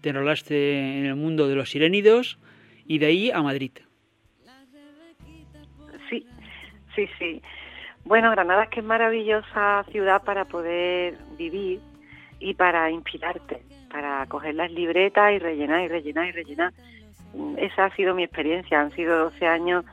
te 0.06 0.10
enrolaste 0.10 0.98
en 0.98 1.06
el 1.06 1.16
mundo 1.16 1.48
de 1.48 1.56
los 1.56 1.70
sirénidos 1.70 2.38
y 2.86 2.98
de 2.98 3.06
ahí 3.06 3.32
a 3.32 3.42
Madrid. 3.42 3.72
Sí, 6.08 6.24
sí, 6.94 7.08
sí. 7.18 7.42
Bueno, 8.04 8.30
Granada 8.30 8.62
es 8.62 8.70
que 8.70 8.78
es 8.78 8.86
maravillosa 8.86 9.84
ciudad 9.90 10.22
para 10.22 10.44
poder 10.44 11.18
vivir 11.36 11.80
y 12.38 12.54
para 12.54 12.88
inspirarte, 12.88 13.62
para 13.90 14.24
coger 14.26 14.54
las 14.54 14.70
libretas 14.70 15.32
y 15.34 15.40
rellenar 15.40 15.80
y 15.82 15.88
rellenar 15.88 16.26
y 16.28 16.30
rellenar. 16.30 16.72
Esa 17.56 17.86
ha 17.86 17.96
sido 17.96 18.14
mi 18.14 18.22
experiencia. 18.22 18.80
Han 18.80 18.92
sido 18.92 19.24
12 19.24 19.44
años 19.44 19.84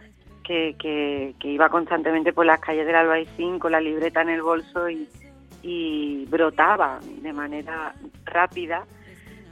que, 0.44 0.76
que, 0.78 1.34
que 1.40 1.48
iba 1.48 1.70
constantemente 1.70 2.34
por 2.34 2.46
las 2.46 2.60
calles 2.60 2.86
del 2.86 2.98
Albaicín 2.98 3.58
con 3.58 3.72
la 3.72 3.82
libreta 3.82 4.22
en 4.22 4.30
el 4.30 4.44
bolso 4.44 4.88
y, 4.88 5.10
y 5.64 6.26
brotaba 6.26 7.00
de 7.02 7.34
manera 7.34 7.96
rápida 8.26 8.86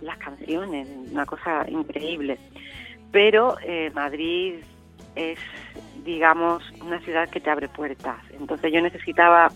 las 0.02 0.18
canciones, 0.18 0.88
una 1.12 1.26
cosa 1.26 1.66
increíble. 1.70 2.38
Pero 3.12 3.58
eh, 3.64 3.92
Madrid 3.94 4.56
es, 5.16 5.40
digamos, 6.04 6.64
una 6.82 7.00
ciudad 7.02 7.30
que 7.30 7.40
te 7.40 7.50
abre 7.50 7.68
puertas. 7.68 8.18
Entonces 8.40 8.72
yo 8.72 8.82
necesitaba 8.82 9.52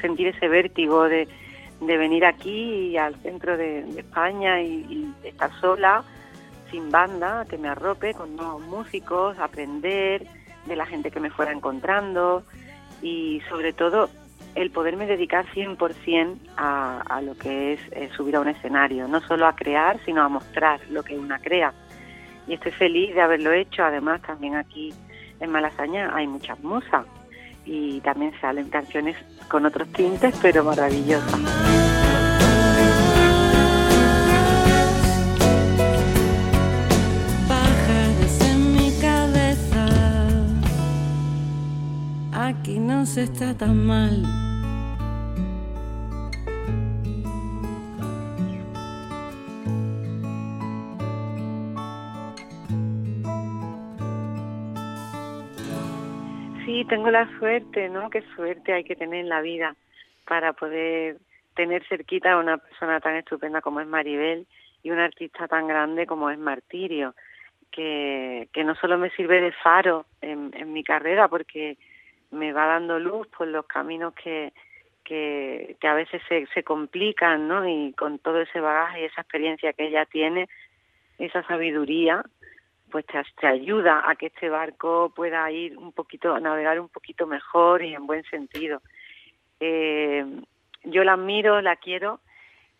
sentir 0.00 0.28
ese 0.28 0.48
vértigo 0.48 1.04
de, 1.08 1.28
de 1.80 1.96
venir 1.96 2.24
aquí 2.24 2.96
al 2.96 3.14
centro 3.22 3.56
de, 3.56 3.80
España 3.98 4.62
y, 4.62 5.14
y, 5.22 5.26
estar 5.26 5.50
sola, 5.60 6.04
sin 6.70 6.90
banda, 6.90 7.44
que 7.48 7.58
me 7.58 7.68
arrope 7.68 8.14
con 8.14 8.36
nuevos 8.36 8.62
músicos, 8.62 9.38
aprender 9.38 10.26
de 10.66 10.76
la 10.76 10.86
gente 10.86 11.10
que 11.10 11.20
me 11.20 11.30
fuera 11.30 11.52
encontrando 11.52 12.44
y 13.02 13.42
sobre 13.48 13.72
todo 13.72 14.08
el 14.54 14.70
poderme 14.70 15.06
dedicar 15.06 15.46
100% 15.54 16.36
a, 16.56 17.00
a 17.00 17.22
lo 17.22 17.36
que 17.36 17.74
es 17.74 17.80
eh, 17.92 18.10
subir 18.16 18.36
a 18.36 18.40
un 18.40 18.48
escenario, 18.48 19.08
no 19.08 19.20
solo 19.20 19.46
a 19.46 19.54
crear, 19.54 19.98
sino 20.04 20.22
a 20.22 20.28
mostrar 20.28 20.80
lo 20.90 21.02
que 21.02 21.18
una 21.18 21.38
crea. 21.38 21.72
Y 22.46 22.54
estoy 22.54 22.72
feliz 22.72 23.14
de 23.14 23.20
haberlo 23.20 23.52
hecho, 23.52 23.82
además 23.84 24.20
también 24.22 24.56
aquí 24.56 24.92
en 25.40 25.50
Malasaña 25.50 26.14
hay 26.14 26.26
muchas 26.26 26.58
musas 26.60 27.06
y 27.64 28.00
también 28.00 28.32
salen 28.40 28.68
canciones 28.68 29.16
con 29.48 29.64
otros 29.66 29.88
tintes, 29.92 30.38
pero 30.42 30.64
maravillosas. 30.64 31.91
Aquí 42.48 42.78
no 42.78 43.06
se 43.06 43.22
está 43.22 43.56
tan 43.56 43.86
mal. 43.86 44.24
Sí, 56.64 56.84
tengo 56.88 57.10
la 57.10 57.28
suerte, 57.38 57.88
¿no? 57.88 58.10
Qué 58.10 58.22
suerte 58.34 58.72
hay 58.72 58.84
que 58.84 58.96
tener 58.96 59.20
en 59.20 59.28
la 59.28 59.40
vida 59.40 59.76
para 60.26 60.52
poder 60.52 61.18
tener 61.54 61.86
cerquita 61.86 62.32
a 62.32 62.38
una 62.38 62.58
persona 62.58 63.00
tan 63.00 63.16
estupenda 63.16 63.60
como 63.60 63.80
es 63.80 63.86
Maribel 63.86 64.46
y 64.82 64.90
un 64.90 64.98
artista 64.98 65.46
tan 65.46 65.68
grande 65.68 66.06
como 66.06 66.30
es 66.30 66.38
Martirio, 66.38 67.14
que, 67.70 68.48
que 68.52 68.64
no 68.64 68.74
solo 68.74 68.98
me 68.98 69.10
sirve 69.10 69.40
de 69.40 69.52
faro 69.52 70.06
en, 70.20 70.50
en 70.54 70.72
mi 70.72 70.82
carrera, 70.82 71.28
porque 71.28 71.76
me 72.32 72.52
va 72.52 72.66
dando 72.66 72.98
luz 72.98 73.28
por 73.28 73.46
los 73.46 73.66
caminos 73.66 74.14
que, 74.14 74.52
que, 75.04 75.76
a 75.82 75.94
veces 75.94 76.22
se, 76.28 76.46
se 76.54 76.62
complican, 76.62 77.46
¿no? 77.46 77.68
Y 77.68 77.92
con 77.92 78.18
todo 78.18 78.40
ese 78.40 78.60
bagaje 78.60 79.02
y 79.02 79.04
esa 79.04 79.20
experiencia 79.20 79.72
que 79.72 79.86
ella 79.86 80.06
tiene, 80.06 80.48
esa 81.18 81.42
sabiduría, 81.44 82.24
pues 82.90 83.06
te, 83.06 83.46
ayuda 83.46 84.08
a 84.08 84.16
que 84.16 84.26
este 84.26 84.48
barco 84.48 85.12
pueda 85.14 85.50
ir 85.50 85.76
un 85.78 85.92
poquito, 85.92 86.38
navegar 86.38 86.80
un 86.80 86.88
poquito 86.88 87.26
mejor 87.26 87.82
y 87.82 87.94
en 87.94 88.06
buen 88.06 88.24
sentido. 88.24 88.82
Eh, 89.60 90.24
yo 90.84 91.04
la 91.04 91.14
admiro, 91.14 91.60
la 91.60 91.76
quiero. 91.76 92.20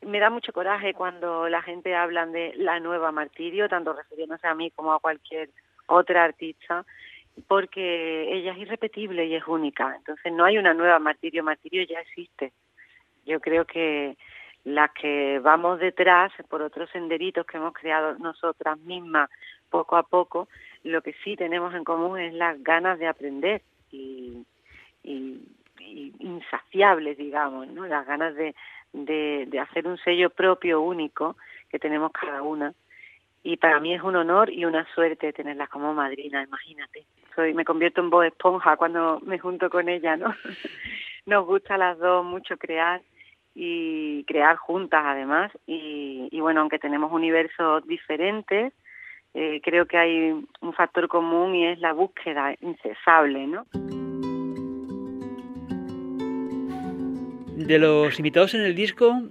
Me 0.02 0.18
da 0.18 0.30
mucho 0.30 0.52
coraje 0.52 0.94
cuando 0.94 1.48
la 1.48 1.62
gente 1.62 1.94
habla 1.94 2.26
de 2.26 2.54
la 2.56 2.80
nueva 2.80 3.12
martirio, 3.12 3.68
tanto 3.68 3.92
refiriéndose 3.92 4.46
a 4.46 4.54
mí 4.54 4.70
como 4.72 4.92
a 4.92 5.00
cualquier 5.00 5.50
otra 5.86 6.24
artista, 6.24 6.84
porque 7.49 8.33
ella 8.33 8.53
es 8.53 8.59
irrepetible 8.59 9.27
y 9.27 9.35
es 9.35 9.47
única. 9.47 9.95
Entonces 9.97 10.33
no 10.33 10.45
hay 10.45 10.59
una 10.59 10.75
nueva 10.75 10.99
martirio, 10.99 11.42
martirio 11.42 11.83
ya 11.85 12.01
existe. 12.01 12.53
Yo 13.27 13.40
creo 13.40 13.64
que 13.64 14.16
las 14.64 14.90
que 14.92 15.40
vamos 15.40 15.81
detrás 15.81 16.33
por 16.49 16.62
otros 16.62 16.90
senderitos 16.90 17.47
que 17.47 17.57
hemos 17.57 17.73
creado 17.73 18.16
nosotras 18.18 18.79
mismas 18.81 19.29
poco 19.71 19.97
a 19.97 20.03
poco, 20.03 20.49
lo 20.85 21.03
que 21.03 21.14
sí 21.25 21.37
tenemos 21.37 21.75
en 21.75 21.85
común 21.85 22.21
es 22.21 22.35
las 22.35 22.62
ganas 22.62 22.99
de 22.99 23.09
aprender 23.09 23.62
y, 23.90 24.45
insaciables, 26.21 27.18
digamos, 27.18 27.66
¿no? 27.68 27.87
las 27.87 28.07
ganas 28.07 28.35
de, 28.37 28.55
de 28.92 29.61
hacer 29.61 29.88
un 29.88 29.99
sello 29.99 30.31
propio 30.31 30.81
único 30.81 31.37
que 31.71 31.79
tenemos 31.79 32.12
cada 32.12 32.42
una 32.42 32.73
y 33.42 33.57
para 33.57 33.81
mí 33.81 33.95
es 33.95 34.03
un 34.03 34.16
honor 34.16 34.51
y 34.51 34.64
una 34.64 34.87
suerte 34.95 35.33
tenerla 35.33 35.66
como 35.66 35.92
madrina, 35.95 36.42
imagínate. 36.42 37.05
Soy, 37.35 37.55
me 37.55 37.64
convierto 37.64 38.01
en 38.01 38.11
voz 38.11 38.27
esponja 38.27 38.77
cuando 38.77 39.21
me 39.21 39.38
junto 39.38 39.71
con 39.71 39.88
ella, 39.88 40.16
¿no? 40.16 40.35
Nos 41.27 41.47
gusta 41.47 41.75
a 41.75 41.79
las 41.79 41.99
dos 41.99 42.25
mucho 42.25 42.57
crear 42.57 43.01
y 43.55 44.25
crear 44.25 44.57
juntas 44.57 45.03
además 45.05 45.53
y, 45.66 46.40
bueno, 46.40 46.61
aunque 46.61 46.79
tenemos 46.79 47.12
universos 47.12 47.87
diferentes, 47.87 48.73
eh, 49.35 49.61
creo 49.62 49.87
que 49.87 49.99
hay 49.99 50.31
un 50.61 50.73
factor 50.75 51.09
común 51.09 51.55
y 51.55 51.66
es 51.66 51.79
la 51.79 51.92
búsqueda 51.92 52.55
incesable, 52.61 53.47
¿no? 53.47 53.66
De 57.57 57.79
los 57.79 58.18
invitados 58.18 58.55
en 58.55 58.62
el 58.62 58.75
disco, 58.75 59.23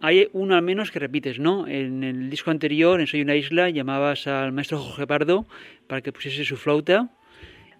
hay 0.00 0.28
uno 0.32 0.54
al 0.54 0.62
menos 0.62 0.90
que 0.90 0.98
repites, 0.98 1.38
¿no? 1.38 1.66
En 1.66 2.04
el 2.04 2.30
disco 2.30 2.50
anterior, 2.50 3.00
en 3.00 3.06
Soy 3.06 3.22
una 3.22 3.34
isla, 3.34 3.70
llamabas 3.70 4.26
al 4.26 4.52
maestro 4.52 4.78
Jorge 4.78 5.06
Pardo 5.06 5.46
para 5.86 6.00
que 6.00 6.12
pusiese 6.12 6.44
su 6.44 6.56
flauta. 6.56 7.10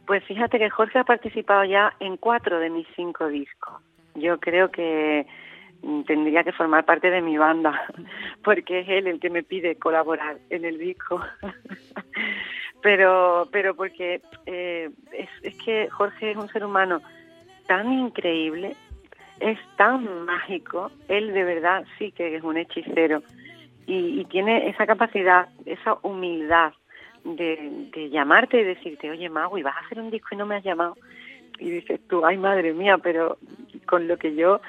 Pues 0.06 0.24
fíjate 0.24 0.58
que 0.58 0.70
Jorge 0.70 0.98
ha 0.98 1.04
participado 1.04 1.64
ya 1.64 1.92
en 2.00 2.16
cuatro 2.16 2.58
de 2.60 2.70
mis 2.70 2.86
cinco 2.94 3.28
discos. 3.28 3.82
Yo 4.14 4.38
creo 4.38 4.70
que 4.70 5.26
mm, 5.82 6.02
tendría 6.02 6.44
que 6.44 6.52
formar 6.52 6.84
parte 6.84 7.10
de 7.10 7.22
mi 7.22 7.36
banda, 7.36 7.82
porque 8.44 8.80
es 8.80 8.88
él 8.88 9.06
el 9.08 9.20
que 9.20 9.30
me 9.30 9.42
pide 9.42 9.76
colaborar 9.76 10.38
en 10.50 10.64
el 10.64 10.78
disco. 10.78 11.20
pero, 12.82 13.48
pero 13.50 13.74
porque 13.74 14.20
eh, 14.46 14.90
es, 15.12 15.28
es 15.42 15.58
que 15.64 15.88
Jorge 15.90 16.30
es 16.30 16.36
un 16.36 16.48
ser 16.48 16.64
humano 16.64 17.02
tan 17.66 17.92
increíble 17.92 18.76
es 19.40 19.58
tan 19.76 20.24
mágico, 20.24 20.90
él 21.08 21.32
de 21.32 21.44
verdad 21.44 21.84
sí 21.98 22.12
que 22.12 22.36
es 22.36 22.42
un 22.42 22.56
hechicero 22.56 23.22
y, 23.86 24.24
tiene 24.24 24.68
esa 24.68 24.86
capacidad, 24.86 25.48
esa 25.64 25.98
humildad 26.02 26.72
de, 27.34 28.08
llamarte 28.10 28.60
y 28.60 28.64
decirte, 28.64 29.10
oye 29.10 29.28
Magui, 29.28 29.62
vas 29.62 29.76
a 29.76 29.86
hacer 29.86 30.00
un 30.00 30.10
disco 30.10 30.28
y 30.32 30.36
no 30.36 30.46
me 30.46 30.56
has 30.56 30.64
llamado. 30.64 30.96
Y 31.58 31.70
dices 31.70 32.00
tú, 32.08 32.24
ay 32.24 32.36
madre 32.36 32.72
mía, 32.72 32.98
pero 32.98 33.38
con 33.86 34.06
lo 34.06 34.16
que 34.18 34.34
yo 34.34 34.60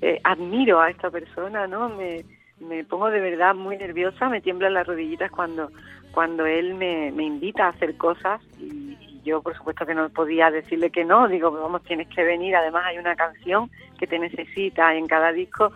eh, 0.00 0.20
admiro 0.24 0.80
a 0.80 0.90
esta 0.90 1.10
persona, 1.10 1.66
¿no? 1.66 1.88
Me, 1.88 2.24
me 2.60 2.84
pongo 2.84 3.10
de 3.10 3.20
verdad 3.20 3.54
muy 3.54 3.76
nerviosa, 3.76 4.28
me 4.28 4.40
tiemblan 4.40 4.74
las 4.74 4.86
rodillitas 4.86 5.30
cuando, 5.30 5.70
cuando 6.12 6.46
él 6.46 6.74
me, 6.74 7.12
me 7.12 7.24
invita 7.24 7.66
a 7.66 7.70
hacer 7.70 7.96
cosas 7.96 8.40
y, 8.58 8.86
yo 9.26 9.42
por 9.42 9.56
supuesto 9.56 9.84
que 9.84 9.94
no 9.94 10.08
podía 10.08 10.50
decirle 10.52 10.90
que 10.90 11.04
no, 11.04 11.26
digo, 11.26 11.50
vamos, 11.50 11.82
tienes 11.82 12.06
que 12.08 12.22
venir, 12.22 12.54
además 12.54 12.84
hay 12.86 12.98
una 12.98 13.16
canción 13.16 13.68
que 13.98 14.06
te 14.06 14.20
necesita 14.20 14.94
en 14.94 15.08
cada 15.08 15.32
disco, 15.32 15.72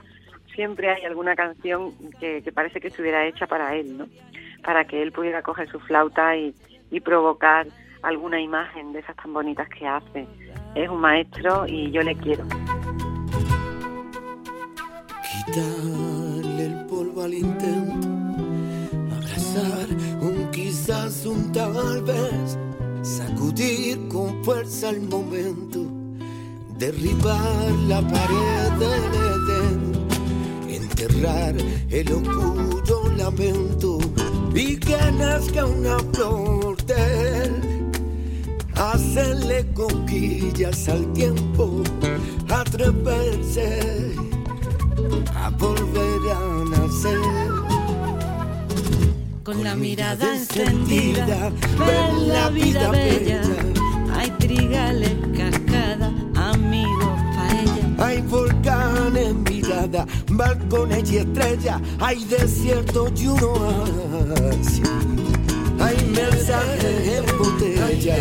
siempre 0.54 0.88
hay 0.88 1.04
alguna 1.04 1.34
canción 1.34 1.92
que, 2.20 2.42
parece 2.54 2.80
que 2.80 2.88
estuviera 2.88 3.26
hecha 3.26 3.48
para 3.48 3.74
él, 3.74 3.98
¿no? 3.98 4.06
Para 4.64 4.84
que 4.84 5.02
él 5.02 5.12
pudiera 5.12 5.42
coger 5.42 5.70
su 5.70 5.80
flauta 5.80 6.36
y, 6.36 6.54
provocar 7.04 7.66
alguna 8.02 8.40
imagen 8.40 8.92
de 8.92 9.00
esas 9.00 9.16
tan 9.16 9.32
bonitas 9.32 9.68
que 9.68 9.86
hace. 9.86 10.26
Es 10.74 10.88
un 10.88 11.00
maestro 11.00 11.66
y 11.66 11.90
yo 11.90 12.02
le 12.02 12.14
quiero. 12.16 12.44
Quitarle 15.22 16.66
el 16.66 16.86
polvo 16.86 17.22
al 17.22 17.34
intento, 17.34 18.08
abrazar 19.16 19.88
un 20.20 20.50
quizás 20.50 21.26
un 21.26 21.52
tal 21.52 22.02
vez 22.02 22.58
sacudir 23.02 24.08
con 24.08 24.44
fuerza 24.44 24.90
el 24.90 25.02
momento, 25.02 25.80
derribar 26.76 27.70
la 27.88 28.00
pared 28.02 28.72
del 28.78 29.04
Edén, 29.26 30.08
enterrar 30.68 31.54
el 31.90 32.12
oscuro 32.12 33.08
lamento 33.16 33.98
y 34.54 34.76
que 34.76 34.96
nazca 35.12 35.64
una 35.64 35.98
flor 36.12 36.76
de 36.84 37.44
él, 37.44 37.90
hacerle 38.74 39.66
conquillas 39.74 40.88
al 40.88 41.12
tiempo, 41.12 41.82
atreverse 42.48 44.14
a 45.34 45.50
volver 45.50 46.20
a 46.34 46.78
nacer 46.78 47.60
con 49.42 49.64
la 49.64 49.74
mirada 49.74 50.36
encendida, 50.36 51.50
ver 51.78 52.12
la 52.26 52.50
vida 52.50 52.90
bella. 52.90 53.42
Hay 54.14 54.30
trigales, 54.32 55.12
cascadas, 55.36 56.12
amigos, 56.36 57.18
paella. 57.34 58.06
Hay 58.06 58.20
volcanes, 58.22 59.34
balcones 60.30 61.10
y 61.10 61.18
estrellas. 61.18 61.80
Hay 62.00 62.24
desierto 62.24 63.08
y 63.16 63.26
uno 63.26 63.54
así. 64.50 64.82
Hay 65.80 65.96
mensajes 66.06 67.08
en 67.08 67.38
botella. 67.38 68.16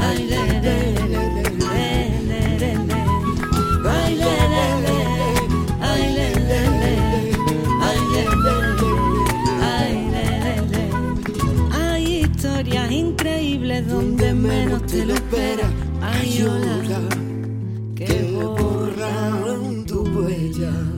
Ay, 0.00 0.26
le, 0.28 0.60
le, 0.60 1.08
le. 1.08 1.46
donde 13.82 14.32
menos 14.32 14.86
te 14.86 15.04
lo 15.04 15.14
espera. 15.14 15.68
Hay 16.00 16.42
olas 16.42 17.02
que 17.94 18.22
borran 18.32 19.75
tu 20.16 20.22
huella. 20.22 20.95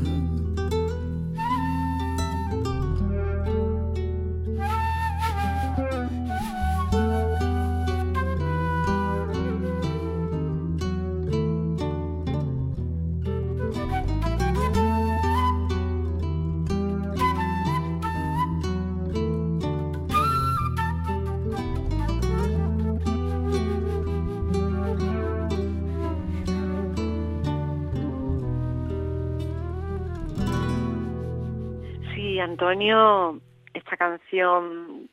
Antonio, 32.49 33.41
esta 33.75 33.97
canción 33.99 35.11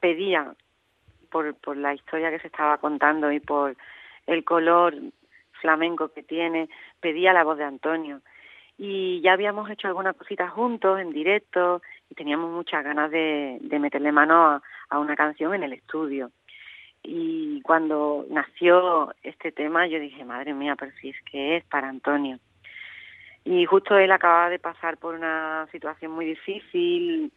pedía, 0.00 0.54
por, 1.30 1.54
por 1.56 1.76
la 1.76 1.92
historia 1.92 2.30
que 2.30 2.38
se 2.38 2.46
estaba 2.46 2.78
contando 2.78 3.30
y 3.30 3.40
por 3.40 3.76
el 4.26 4.42
color 4.42 4.94
flamenco 5.60 6.08
que 6.08 6.22
tiene, 6.22 6.70
pedía 7.00 7.34
la 7.34 7.44
voz 7.44 7.58
de 7.58 7.64
Antonio. 7.64 8.22
Y 8.78 9.20
ya 9.20 9.34
habíamos 9.34 9.68
hecho 9.70 9.86
algunas 9.86 10.16
cositas 10.16 10.50
juntos 10.50 10.98
en 10.98 11.10
directo 11.10 11.82
y 12.08 12.14
teníamos 12.14 12.50
muchas 12.50 12.82
ganas 12.82 13.10
de, 13.10 13.58
meterle 13.78 14.10
mano 14.10 14.62
a, 14.88 14.98
una 14.98 15.14
canción 15.14 15.54
en 15.54 15.64
el 15.64 15.74
estudio. 15.74 16.30
Y 17.02 17.60
cuando 17.62 18.24
nació 18.30 19.14
este 19.22 19.52
tema 19.52 19.86
yo 19.86 20.00
dije, 20.00 20.24
madre 20.24 20.54
mía, 20.54 20.74
pero 20.74 20.92
si 21.02 21.10
es 21.10 21.16
que 21.30 21.58
es 21.58 21.64
para 21.64 21.88
Antonio. 21.88 22.38
Y 23.48 23.64
justo 23.64 23.96
él 23.96 24.12
acababa 24.12 24.50
de 24.50 24.58
pasar 24.58 24.98
por 24.98 25.14
una 25.14 25.66
situación 25.72 26.12
muy 26.12 26.26
difícil 26.26 27.32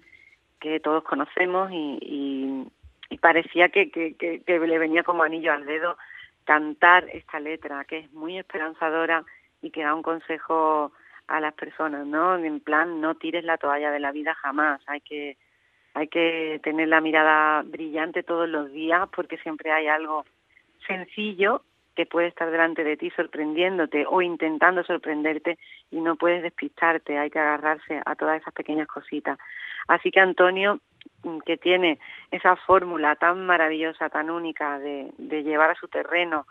que 0.60 0.82
todos 0.82 1.06
conocemos 1.06 1.70
y, 1.72 2.68
parecía 3.22 3.70
que, 3.70 4.44
le 4.46 4.78
venía 4.78 5.04
como 5.04 5.24
anillo 5.24 5.54
al 5.54 5.66
dedo 5.66 5.98
cantar 6.44 7.08
esta 7.14 7.40
letra 7.40 7.86
que 7.86 8.00
es 8.00 8.12
muy 8.12 8.38
esperanzadora 8.38 9.24
y 9.62 9.72
que 9.72 9.84
da 9.84 9.96
un 9.96 10.02
consejo 10.02 10.92
a 11.28 11.40
las 11.40 11.54
personas, 11.54 12.06
¿no? 12.06 12.36
En 12.36 12.60
plan, 12.60 13.00
no 13.00 13.16
tires 13.16 13.46
la 13.46 13.58
toalla 13.58 13.90
de 13.90 14.02
la 14.02 14.12
vida 14.12 14.34
jamás, 14.34 14.82
hay 14.88 15.00
que 15.00 15.38
hay 15.94 16.10
que 16.10 16.60
tener 16.62 16.90
la 16.90 17.00
mirada 17.00 17.62
brillante 17.62 18.22
todos 18.22 18.50
los 18.50 18.70
días 18.74 19.08
porque 19.16 19.38
siempre 19.38 19.72
hay 19.72 19.88
algo 19.88 20.26
sencillo 20.86 21.64
que 22.02 22.08
puede 22.08 22.30
estar 22.30 22.50
delante 22.50 22.84
de 22.84 22.98
ti 22.98 23.12
sorprendiéndote 23.12 24.06
o 24.08 24.24
intentando 24.24 24.84
sorprenderte 24.84 25.60
y 25.92 26.02
no 26.02 26.16
puedes 26.16 26.42
despistarte, 26.42 27.20
hay 27.20 27.30
que 27.30 27.38
agarrarse 27.38 28.02
a 28.04 28.16
todas 28.16 28.42
esas 28.42 28.56
pequeñas 28.56 28.88
cositas. 28.88 29.38
Así 29.88 30.10
que 30.10 30.20
Antonio, 30.20 30.80
mm, 31.24 31.40
que 31.46 31.58
tiene 31.58 32.00
esa 32.32 32.56
fórmula 32.56 33.16
tan 33.18 33.46
maravillosa, 33.46 34.10
tan 34.10 34.32
única 34.32 34.80
de, 34.80 35.12
de 35.20 35.44
llevar 35.44 35.70
a 35.70 35.76
su 35.76 35.88
terreno 35.90 36.48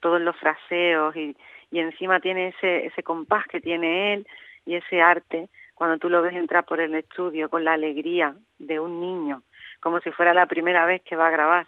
todos 0.00 0.18
los 0.18 0.34
fraseos 0.36 1.14
y, 1.14 1.36
y 1.70 1.80
encima 1.80 2.18
tiene 2.20 2.48
ese, 2.48 2.86
ese 2.86 3.02
compás 3.02 3.46
que 3.48 3.60
tiene 3.60 4.14
él 4.14 4.26
y 4.64 4.76
ese 4.76 5.02
arte, 5.02 5.50
cuando 5.74 5.98
tú 5.98 6.08
lo 6.08 6.22
ves 6.22 6.34
entrar 6.34 6.64
por 6.64 6.80
el 6.80 6.94
estudio 6.94 7.50
con 7.50 7.64
la 7.64 7.74
alegría 7.74 8.34
de 8.58 8.80
un 8.80 8.98
niño, 8.98 9.42
como 9.80 10.00
si 10.00 10.10
fuera 10.10 10.32
la 10.32 10.46
primera 10.46 10.86
vez 10.86 11.02
que 11.02 11.16
va 11.16 11.28
a 11.28 11.36
grabar 11.36 11.66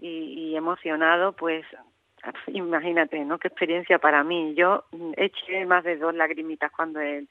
y, 0.00 0.56
emocionado, 0.56 1.32
pues 1.32 1.64
imagínate, 2.48 3.24
¿no? 3.24 3.38
Qué 3.38 3.48
experiencia 3.48 3.98
para 3.98 4.24
mí. 4.24 4.54
Yo 4.54 4.84
eché 5.16 5.64
más 5.66 5.84
de 5.84 5.96
dos 5.96 6.14
lagrimitas 6.14 6.70
cuando 6.72 7.00
él 7.00 7.28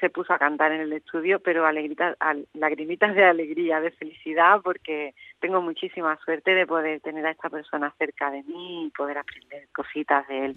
se 0.00 0.10
puso 0.10 0.32
a 0.32 0.38
cantar 0.38 0.72
en 0.72 0.80
el 0.80 0.92
estudio, 0.92 1.40
pero 1.40 1.66
alegritas, 1.66 2.16
lagrimitas 2.52 3.14
de 3.14 3.24
alegría, 3.24 3.80
de 3.80 3.92
felicidad, 3.92 4.60
porque 4.62 5.14
tengo 5.40 5.62
muchísima 5.62 6.18
suerte 6.24 6.50
de 6.50 6.66
poder 6.66 7.00
tener 7.00 7.24
a 7.26 7.30
esta 7.30 7.48
persona 7.48 7.94
cerca 7.96 8.30
de 8.30 8.42
mí 8.42 8.86
y 8.86 8.90
poder 8.90 9.18
aprender 9.18 9.68
cositas 9.72 10.26
de 10.28 10.46
él. 10.46 10.56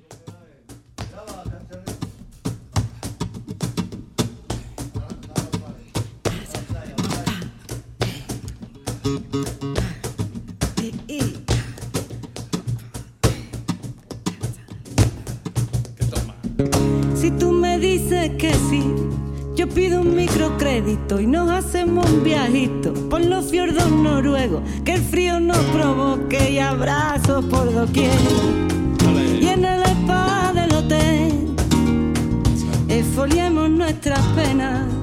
Si 17.15 17.32
tú 17.32 17.52
me 17.52 17.80
dices 17.80 18.32
que 18.38 18.54
sí, 18.54 18.84
yo 19.56 19.67
pido 19.67 20.02
un 20.02 20.15
microcrédito 20.15 21.20
y 21.20 21.28
nos 21.28 21.50
hacemos 21.50 22.10
un 22.10 22.24
viajito 22.24 22.93
por 23.10 23.26
los 23.26 23.46
fiordos 23.50 23.89
noruegos, 23.91 24.62
que 24.86 24.93
el 24.93 25.02
frío 25.02 25.39
nos 25.39 25.58
provoque 25.58 26.52
y 26.52 26.60
abrazos 26.60 27.46
por 27.46 27.74
doquier. 27.74 28.12
Y 29.41 29.48
en 29.48 29.65
el 29.65 29.82
spa 29.84 30.52
del 30.54 30.74
hotel, 30.74 31.56
esfoliemos 32.89 33.70
nuestras 33.70 34.22
penas 34.36 34.97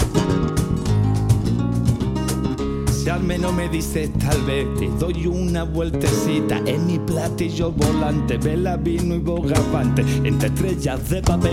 al 3.11 3.23
menos 3.23 3.53
me 3.53 3.69
dices 3.69 4.11
tal 4.19 4.40
vez, 4.43 4.67
te 4.79 4.88
doy 4.99 5.27
una 5.27 5.64
vueltecita 5.64 6.62
en 6.64 6.87
mi 6.87 6.99
platillo 6.99 7.71
volante, 7.71 8.38
vela, 8.38 8.77
vino 8.77 9.14
y 9.14 9.19
bogavante, 9.19 10.03
entre 10.25 10.49
estrellas 10.49 11.11
de 11.11 11.21
papel. 11.21 11.53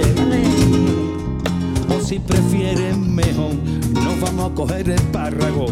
O 1.89 1.99
si 1.99 2.19
prefieres 2.19 2.97
mejor, 2.97 3.53
nos 3.93 4.21
vamos 4.21 4.51
a 4.51 4.55
coger 4.55 4.89
el 4.89 5.01
párrago 5.11 5.65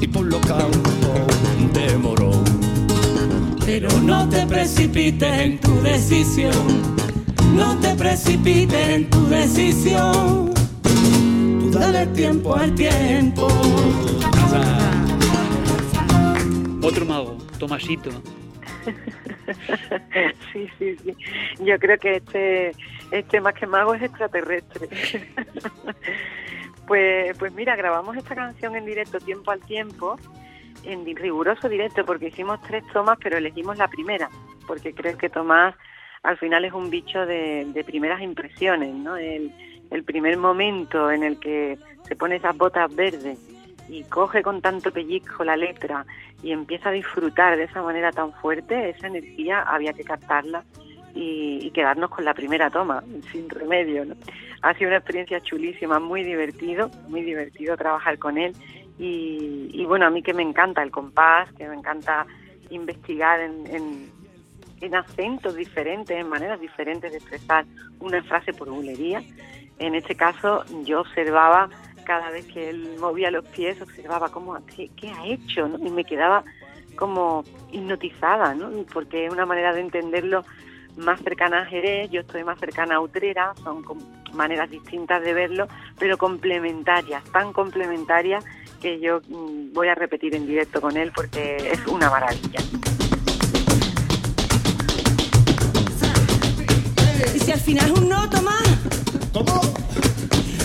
y 0.00 0.06
por 0.06 0.24
los 0.24 0.40
campos 0.40 0.92
de 1.74 1.98
morón. 1.98 2.44
Pero 3.66 3.90
no 4.00 4.26
te 4.30 4.46
precipites 4.46 5.40
en 5.40 5.58
tu 5.60 5.74
decisión, 5.82 6.52
no 7.54 7.76
te 7.80 7.94
precipites 7.94 8.88
en 8.88 9.10
tu 9.10 9.26
decisión. 9.26 10.52
Tú 10.82 11.70
dale 11.78 12.06
tiempo 12.06 12.54
al 12.54 12.74
tiempo. 12.74 13.46
Otro 16.88 17.04
mago, 17.04 17.36
Tomasito. 17.58 18.10
sí, 20.52 20.70
sí, 20.78 20.96
sí. 20.96 21.14
Yo 21.62 21.78
creo 21.78 21.98
que 21.98 22.16
este, 22.16 22.72
este 23.10 23.42
más 23.42 23.52
que 23.52 23.66
mago 23.66 23.92
es 23.92 24.04
extraterrestre. 24.04 24.88
pues, 26.86 27.36
pues 27.36 27.52
mira, 27.52 27.76
grabamos 27.76 28.16
esta 28.16 28.34
canción 28.34 28.74
en 28.74 28.86
directo 28.86 29.18
tiempo 29.18 29.50
al 29.50 29.60
tiempo, 29.60 30.18
en 30.82 31.04
riguroso 31.14 31.68
directo, 31.68 32.06
porque 32.06 32.28
hicimos 32.28 32.58
tres 32.62 32.82
tomas, 32.94 33.18
pero 33.22 33.36
elegimos 33.36 33.76
la 33.76 33.88
primera, 33.88 34.30
porque 34.66 34.94
creo 34.94 35.18
que 35.18 35.28
Tomás 35.28 35.74
al 36.22 36.38
final 36.38 36.64
es 36.64 36.72
un 36.72 36.88
bicho 36.88 37.26
de, 37.26 37.66
de 37.66 37.84
primeras 37.84 38.22
impresiones, 38.22 38.94
¿no? 38.94 39.18
El, 39.18 39.52
el 39.90 40.04
primer 40.04 40.38
momento 40.38 41.10
en 41.10 41.22
el 41.22 41.38
que 41.38 41.78
se 42.04 42.16
pone 42.16 42.36
esas 42.36 42.56
botas 42.56 42.96
verdes 42.96 43.38
y 43.88 44.04
coge 44.04 44.42
con 44.42 44.60
tanto 44.60 44.92
pellizco 44.92 45.44
la 45.44 45.56
letra 45.56 46.04
y 46.42 46.52
empieza 46.52 46.90
a 46.90 46.92
disfrutar 46.92 47.56
de 47.56 47.64
esa 47.64 47.82
manera 47.82 48.12
tan 48.12 48.32
fuerte, 48.34 48.90
esa 48.90 49.06
energía 49.06 49.62
había 49.62 49.92
que 49.92 50.04
captarla 50.04 50.64
y, 51.14 51.70
quedarnos 51.72 52.10
con 52.10 52.24
la 52.24 52.34
primera 52.34 52.70
toma, 52.70 53.02
sin 53.32 53.48
remedio. 53.48 54.04
¿no? 54.04 54.14
Ha 54.62 54.74
sido 54.74 54.88
una 54.88 54.98
experiencia 54.98 55.40
chulísima, 55.40 55.98
muy 55.98 56.22
divertido, 56.22 56.90
muy 57.08 57.22
divertido 57.22 57.76
trabajar 57.76 58.18
con 58.18 58.38
él 58.38 58.54
y, 58.98 59.84
bueno, 59.86 60.06
a 60.06 60.10
mí 60.10 60.22
que 60.22 60.34
me 60.34 60.42
encanta 60.42 60.82
el 60.82 60.90
compás, 60.90 61.52
que 61.52 61.68
me 61.68 61.76
encanta 61.76 62.26
investigar 62.70 63.40
en, 63.40 63.66
en, 63.68 64.10
en 64.80 64.94
acentos 64.94 65.54
diferentes, 65.54 66.18
en 66.18 66.28
maneras 66.28 66.60
diferentes 66.60 67.12
de 67.12 67.18
expresar 67.18 67.64
una 68.00 68.22
frase 68.24 68.52
por 68.52 68.68
bulería. 68.68 69.22
En 69.78 69.94
este 69.94 70.16
caso 70.16 70.64
yo 70.84 71.00
observaba 71.00 71.68
cada 72.08 72.30
vez 72.30 72.46
que 72.46 72.70
él 72.70 72.96
movía 72.98 73.30
los 73.30 73.44
pies 73.44 73.82
observaba 73.82 74.30
cómo, 74.30 74.56
qué, 74.74 75.10
ha 75.10 75.26
hecho, 75.26 75.68
y 75.78 75.90
me 75.90 76.04
quedaba 76.04 76.42
como 76.96 77.44
hipnotizada, 77.70 78.54
¿no? 78.54 78.70
porque 78.94 79.26
es 79.26 79.30
una 79.30 79.44
manera 79.44 79.74
de 79.74 79.82
entenderlo 79.82 80.42
más 80.96 81.20
cercana 81.20 81.60
a 81.60 81.64
Jerez, 81.66 82.10
yo 82.10 82.22
estoy 82.22 82.44
más 82.44 82.58
cercana 82.58 82.94
a 82.94 83.00
Utrera, 83.00 83.52
son 83.62 83.84
maneras 84.32 84.70
distintas 84.70 85.22
de 85.22 85.34
verlo, 85.34 85.68
pero 85.98 86.16
complementarias, 86.16 87.22
tan 87.24 87.52
complementarias 87.52 88.42
que 88.80 88.98
yo 89.00 89.20
mm, 89.28 89.74
voy 89.74 89.88
a 89.88 89.94
repetir 89.94 90.34
en 90.34 90.46
directo 90.46 90.80
con 90.80 90.96
él 90.96 91.12
porque 91.14 91.56
es 91.56 91.86
una 91.88 92.08
maravilla. 92.08 92.60
Y 97.34 97.38
si 97.38 97.52
al 97.52 97.60
final 97.60 97.92
es 97.92 97.98
un 97.98 98.08
no, 98.08 98.30
Tomás. 98.30 98.78
¿Cómo? 99.34 99.60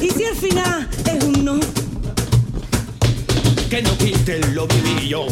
Y 0.03 0.09
si 0.09 0.25
al 0.25 0.35
final 0.35 0.81
es 1.07 1.23
un 1.23 1.45
no. 1.45 1.53
Que 3.69 3.81
no 3.81 3.91
quiten 3.97 4.53
lo 4.53 4.67
vivido. 4.67 5.25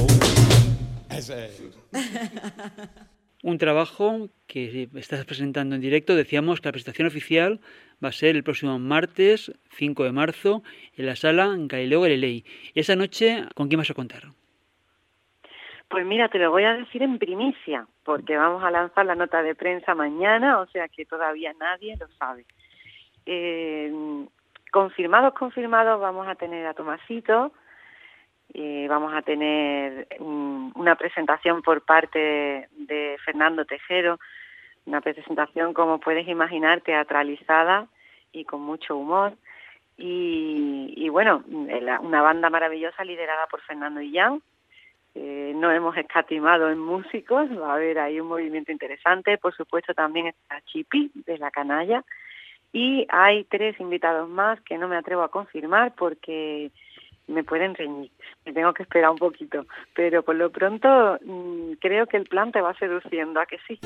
un 3.43 3.57
trabajo 3.57 4.29
que 4.47 4.87
estás 4.95 5.25
presentando 5.25 5.75
en 5.75 5.81
directo. 5.81 6.15
Decíamos 6.15 6.61
que 6.61 6.69
la 6.69 6.71
presentación 6.71 7.05
oficial 7.05 7.59
va 8.01 8.07
a 8.07 8.11
ser 8.13 8.37
el 8.37 8.45
próximo 8.45 8.79
martes 8.79 9.51
5 9.71 10.05
de 10.05 10.13
marzo 10.13 10.63
en 10.95 11.05
la 11.05 11.17
sala 11.17 11.53
Galileo 11.57 11.99
Galilei. 11.99 12.45
¿Y 12.73 12.79
esa 12.79 12.95
noche 12.95 13.43
con 13.55 13.67
quién 13.67 13.79
vas 13.79 13.91
a 13.91 13.93
contar? 13.93 14.23
Pues 15.89 16.05
mira, 16.05 16.29
te 16.29 16.39
lo 16.39 16.49
voy 16.49 16.63
a 16.63 16.75
decir 16.75 17.03
en 17.03 17.19
primicia, 17.19 17.87
porque 18.05 18.37
vamos 18.37 18.63
a 18.63 18.71
lanzar 18.71 19.05
la 19.05 19.15
nota 19.15 19.43
de 19.43 19.53
prensa 19.53 19.95
mañana, 19.95 20.61
o 20.61 20.67
sea 20.67 20.87
que 20.87 21.03
todavía 21.03 21.51
nadie 21.59 21.97
lo 21.97 22.07
sabe. 22.17 22.45
Eh, 23.25 23.91
confirmados, 24.71 25.33
confirmados, 25.33 25.99
vamos 25.99 26.27
a 26.27 26.35
tener 26.35 26.65
a 26.65 26.73
Tomasito, 26.73 27.51
y 28.53 28.87
vamos 28.87 29.13
a 29.13 29.21
tener 29.21 30.07
una 30.19 30.95
presentación 30.95 31.61
por 31.61 31.83
parte 31.83 32.67
de 32.71 33.17
Fernando 33.23 33.65
Tejero, 33.65 34.19
una 34.85 34.99
presentación, 34.99 35.73
como 35.73 35.99
puedes 35.99 36.27
imaginar, 36.27 36.81
teatralizada 36.81 37.87
y 38.31 38.43
con 38.43 38.61
mucho 38.61 38.97
humor. 38.97 39.33
Y, 39.97 41.07
bueno, 41.09 41.43
una 41.45 42.21
banda 42.21 42.49
maravillosa 42.49 43.05
liderada 43.05 43.47
por 43.47 43.61
Fernando 43.61 44.01
Illán. 44.01 44.41
Eh, 45.13 45.53
no 45.55 45.71
hemos 45.71 45.95
escatimado 45.95 46.69
en 46.69 46.79
músicos, 46.79 47.49
va 47.51 47.71
a 47.71 47.75
haber 47.75 47.99
ahí 47.99 48.19
un 48.19 48.27
movimiento 48.27 48.71
interesante. 48.71 49.37
Por 49.37 49.55
supuesto, 49.55 49.93
también 49.93 50.27
está 50.27 50.59
Chipi 50.61 51.11
de 51.13 51.37
la 51.37 51.51
Canalla 51.51 52.03
y 52.73 53.05
hay 53.09 53.43
tres 53.45 53.79
invitados 53.79 54.29
más 54.29 54.59
que 54.61 54.77
no 54.77 54.87
me 54.87 54.97
atrevo 54.97 55.23
a 55.23 55.31
confirmar 55.31 55.93
porque 55.95 56.71
me 57.27 57.43
pueden 57.43 57.75
reñir, 57.75 58.11
me 58.45 58.53
tengo 58.53 58.73
que 58.73 58.83
esperar 58.83 59.11
un 59.11 59.17
poquito, 59.17 59.65
pero 59.93 60.23
por 60.23 60.35
lo 60.35 60.49
pronto 60.49 61.17
mm, 61.23 61.73
creo 61.79 62.07
que 62.07 62.17
el 62.17 62.25
plan 62.25 62.51
te 62.51 62.61
va 62.61 62.73
seduciendo, 62.75 63.39
¿a 63.39 63.45
que 63.45 63.57
sí? 63.67 63.79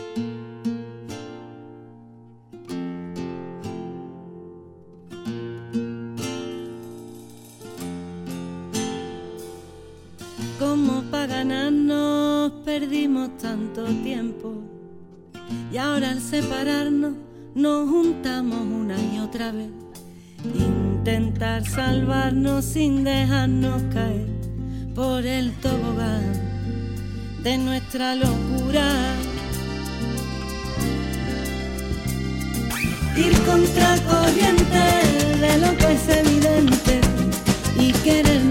Como 10.60 11.04
para 11.12 11.28
ganarnos 11.28 12.52
perdimos 12.63 13.38
tanto 13.38 13.84
tiempo 14.04 14.54
y 15.71 15.78
ahora 15.78 16.10
al 16.10 16.19
separarnos 16.19 17.35
nos 17.55 17.89
juntamos 17.89 18.59
una 18.59 18.97
y 19.01 19.19
otra 19.19 19.51
vez. 19.51 19.69
Intentar 20.43 21.65
salvarnos 21.65 22.65
sin 22.65 23.03
dejarnos 23.03 23.81
caer 23.93 24.27
por 24.93 25.25
el 25.25 25.51
tobogán 25.53 26.33
de 27.41 27.57
nuestra 27.57 28.15
locura. 28.15 28.91
Ir 33.15 33.33
contra 33.43 33.97
corriente 34.01 34.83
de 35.39 35.57
lo 35.59 35.77
que 35.77 35.93
es 35.93 36.09
evidente 36.09 37.01
y 37.79 37.93
querer 38.03 38.43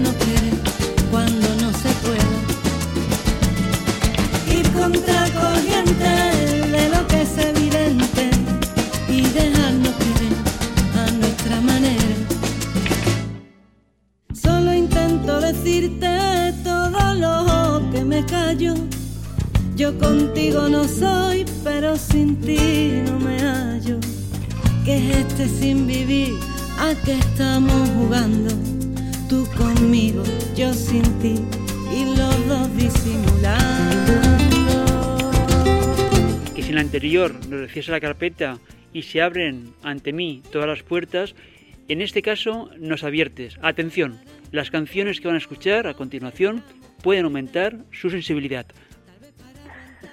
decirte 15.55 16.53
todo 16.63 17.13
lo 17.15 17.91
que 17.91 18.03
me 18.03 18.25
callo. 18.25 18.73
Yo 19.75 19.97
contigo 19.97 20.67
no 20.69 20.85
soy, 20.85 21.45
pero 21.63 21.95
sin 21.95 22.39
ti 22.41 23.01
no 23.05 23.19
me 23.19 23.39
hallo. 23.39 23.99
Que 24.83 24.95
es 24.97 25.17
este 25.17 25.47
sin 25.47 25.87
vivir? 25.87 26.33
¿A 26.77 26.93
qué 27.03 27.13
estamos 27.13 27.89
jugando? 27.89 28.53
Tú 29.29 29.47
conmigo, 29.57 30.23
yo 30.55 30.73
sin 30.73 31.03
ti 31.19 31.35
y 31.91 32.05
los 32.17 32.47
dos 32.47 32.75
disimulando. 32.75 34.13
Que 36.53 36.63
si 36.63 36.69
en 36.69 36.75
la 36.75 36.81
anterior 36.81 37.33
nos 37.49 37.61
decías 37.61 37.87
la 37.87 37.99
carpeta 37.99 38.59
y 38.93 39.03
se 39.03 39.21
abren 39.21 39.73
ante 39.83 40.13
mí 40.13 40.41
todas 40.51 40.67
las 40.67 40.83
puertas, 40.83 41.35
en 41.87 42.01
este 42.01 42.21
caso 42.21 42.69
nos 42.79 43.03
adviertes. 43.03 43.57
Atención, 43.61 44.19
las 44.55 44.71
canciones 44.71 45.19
que 45.19 45.27
van 45.27 45.35
a 45.35 45.39
escuchar 45.39 45.87
a 45.87 45.93
continuación 45.93 46.63
pueden 47.03 47.25
aumentar 47.25 47.77
su 47.91 48.09
sensibilidad. 48.09 48.65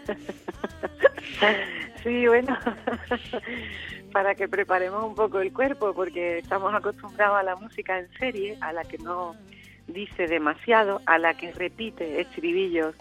Sí, 2.03 2.27
bueno, 2.27 2.59
para 4.13 4.35
que 4.35 4.49
preparemos 4.49 5.05
un 5.05 5.15
poco 5.15 5.41
el 5.41 5.53
cuerpo, 5.53 5.93
porque 5.95 6.39
estamos 6.39 6.75
acostumbrados 6.75 7.39
a 7.39 7.43
la 7.45 7.55
música 7.55 7.99
en 7.99 8.09
serie, 8.19 8.59
a 8.61 8.73
la 8.73 8.83
que 8.83 8.99
no 8.99 9.37
dice 9.87 10.27
demasiado, 10.27 11.01
a 11.07 11.19
la 11.19 11.35
que 11.35 11.53
repite 11.53 12.21
estribillos 12.21 12.97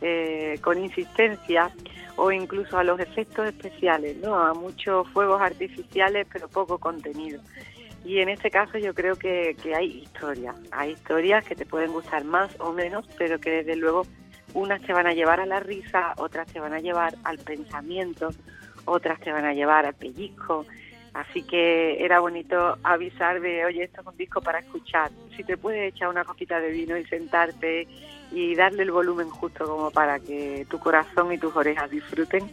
eh, 0.00 0.58
con 0.62 0.82
insistencia 0.82 1.70
o 2.16 2.32
incluso 2.32 2.78
a 2.78 2.84
los 2.84 2.98
efectos 3.00 3.48
especiales, 3.48 4.16
¿no? 4.16 4.34
A 4.34 4.54
muchos 4.54 5.06
fuegos 5.10 5.40
artificiales 5.40 6.26
pero 6.32 6.48
poco 6.48 6.78
contenido. 6.78 7.40
Y 8.04 8.20
en 8.20 8.28
este 8.28 8.50
caso 8.50 8.78
yo 8.78 8.94
creo 8.94 9.16
que, 9.16 9.56
que 9.62 9.74
hay 9.74 10.02
historias, 10.02 10.56
hay 10.70 10.92
historias 10.92 11.44
que 11.44 11.56
te 11.56 11.66
pueden 11.66 11.92
gustar 11.92 12.24
más 12.24 12.54
o 12.60 12.72
menos, 12.72 13.06
pero 13.18 13.38
que 13.38 13.50
desde 13.50 13.76
luego 13.76 14.06
unas 14.54 14.80
te 14.82 14.92
van 14.92 15.06
a 15.06 15.12
llevar 15.12 15.40
a 15.40 15.46
la 15.46 15.60
risa, 15.60 16.14
otras 16.16 16.46
te 16.52 16.60
van 16.60 16.72
a 16.72 16.80
llevar 16.80 17.14
al 17.24 17.38
pensamiento, 17.38 18.30
otras 18.84 19.20
te 19.20 19.32
van 19.32 19.44
a 19.44 19.52
llevar 19.52 19.86
al 19.86 19.94
pellizco. 19.94 20.64
Así 21.14 21.42
que 21.42 22.04
era 22.04 22.20
bonito 22.20 22.78
avisar 22.82 23.40
de, 23.40 23.64
oye, 23.64 23.84
esto 23.84 24.02
es 24.02 24.06
un 24.06 24.16
disco 24.16 24.40
para 24.40 24.60
escuchar. 24.60 25.10
Si 25.36 25.42
te 25.42 25.56
puedes 25.56 25.92
echar 25.92 26.08
una 26.08 26.24
copita 26.24 26.60
de 26.60 26.70
vino 26.70 26.96
y 26.96 27.04
sentarte 27.06 27.88
y 28.30 28.54
darle 28.54 28.82
el 28.84 28.92
volumen 28.92 29.28
justo 29.30 29.66
como 29.66 29.90
para 29.90 30.20
que 30.20 30.66
tu 30.70 30.78
corazón 30.78 31.32
y 31.32 31.38
tus 31.38 31.54
orejas 31.56 31.90
disfruten, 31.90 32.48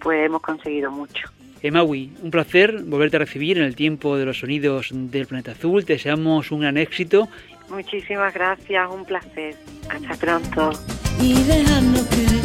pues 0.00 0.26
hemos 0.26 0.42
conseguido 0.42 0.90
mucho. 0.90 1.28
Emaui, 1.62 2.10
un 2.22 2.30
placer 2.30 2.82
volverte 2.84 3.16
a 3.16 3.20
recibir 3.20 3.58
en 3.58 3.64
el 3.64 3.74
tiempo 3.76 4.16
de 4.16 4.24
los 4.24 4.38
sonidos 4.38 4.88
del 4.92 5.26
planeta 5.26 5.52
azul. 5.52 5.84
Te 5.84 5.94
deseamos 5.94 6.50
un 6.50 6.60
gran 6.60 6.76
éxito. 6.76 7.28
Muchísimas 7.68 8.32
gracias, 8.34 8.88
un 8.90 9.04
placer. 9.04 9.54
Hasta 9.88 10.14
pronto. 10.16 10.72
y 11.20 11.34
dejarnos 11.44 12.06
querer 12.06 12.44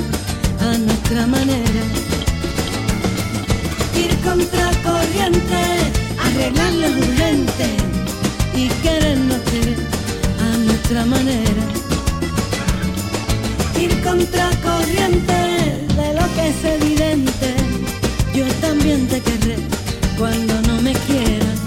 a 0.60 0.78
nuestra 0.78 1.28
manera. 1.28 1.84
Ir 3.96 4.16
contra 4.18 4.72
corriente, 4.84 5.62
arreglar 6.20 6.74
lo 6.74 6.88
urgente 6.90 7.68
y 8.54 8.68
querer 8.84 9.05
cuando 20.18 20.62
no 20.62 20.82
me 20.82 20.94
quieras. 20.94 21.62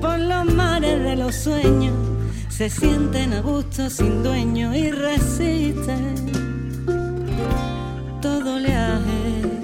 Por 0.00 0.18
los 0.18 0.54
mares 0.54 1.02
de 1.02 1.16
los 1.16 1.34
sueños. 1.34 1.94
Se 2.48 2.68
sienten 2.68 3.32
a 3.32 3.40
gusto 3.40 3.88
sin 3.88 4.22
dueño 4.22 4.74
y 4.74 4.90
resisten 4.90 6.32
todo 8.20 8.56
oleaje. 8.56 9.58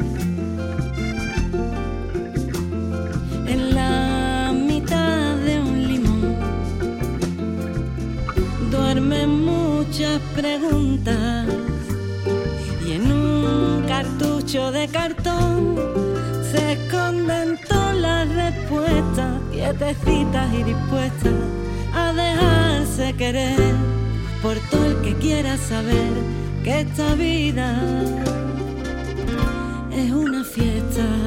en 3.54 3.74
la 3.74 4.52
mitad 4.52 5.36
de 5.36 5.60
un 5.60 5.88
limón. 5.88 6.36
Duermen 8.70 9.30
muchas 9.44 10.20
preguntas 10.34 11.46
y 12.86 12.92
en 12.92 13.12
un 13.12 13.84
cartucho 13.86 14.72
de 14.72 14.88
cartón 14.88 15.76
se 16.50 16.72
esconden 16.72 17.58
quietecitas 19.64 20.52
y 20.52 20.62
dispuestas 20.62 21.32
a 21.94 22.12
dejarse 22.12 23.14
querer 23.14 23.74
por 24.42 24.58
todo 24.70 24.84
el 24.84 25.00
que 25.00 25.14
quiera 25.14 25.56
saber 25.56 26.12
que 26.62 26.80
esta 26.80 27.14
vida 27.14 27.80
es 29.90 30.10
una 30.12 30.44
fiesta. 30.44 31.23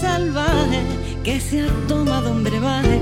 Salvaje 0.00 0.82
que 1.24 1.40
se 1.40 1.62
ha 1.62 1.70
tomado 1.88 2.30
un 2.30 2.44
brebaje 2.44 3.00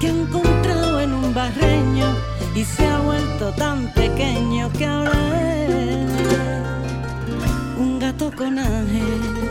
que 0.00 0.08
ha 0.08 0.10
encontrado 0.10 1.00
en 1.00 1.12
un 1.12 1.34
barreño 1.34 2.08
y 2.54 2.64
se 2.64 2.86
ha 2.86 2.98
vuelto 3.00 3.52
tan 3.52 3.92
pequeño 3.92 4.70
que 4.72 4.86
ahora 4.86 5.64
es 5.66 6.10
un 7.78 7.98
gato 7.98 8.32
con 8.36 8.58
ángel. 8.58 9.50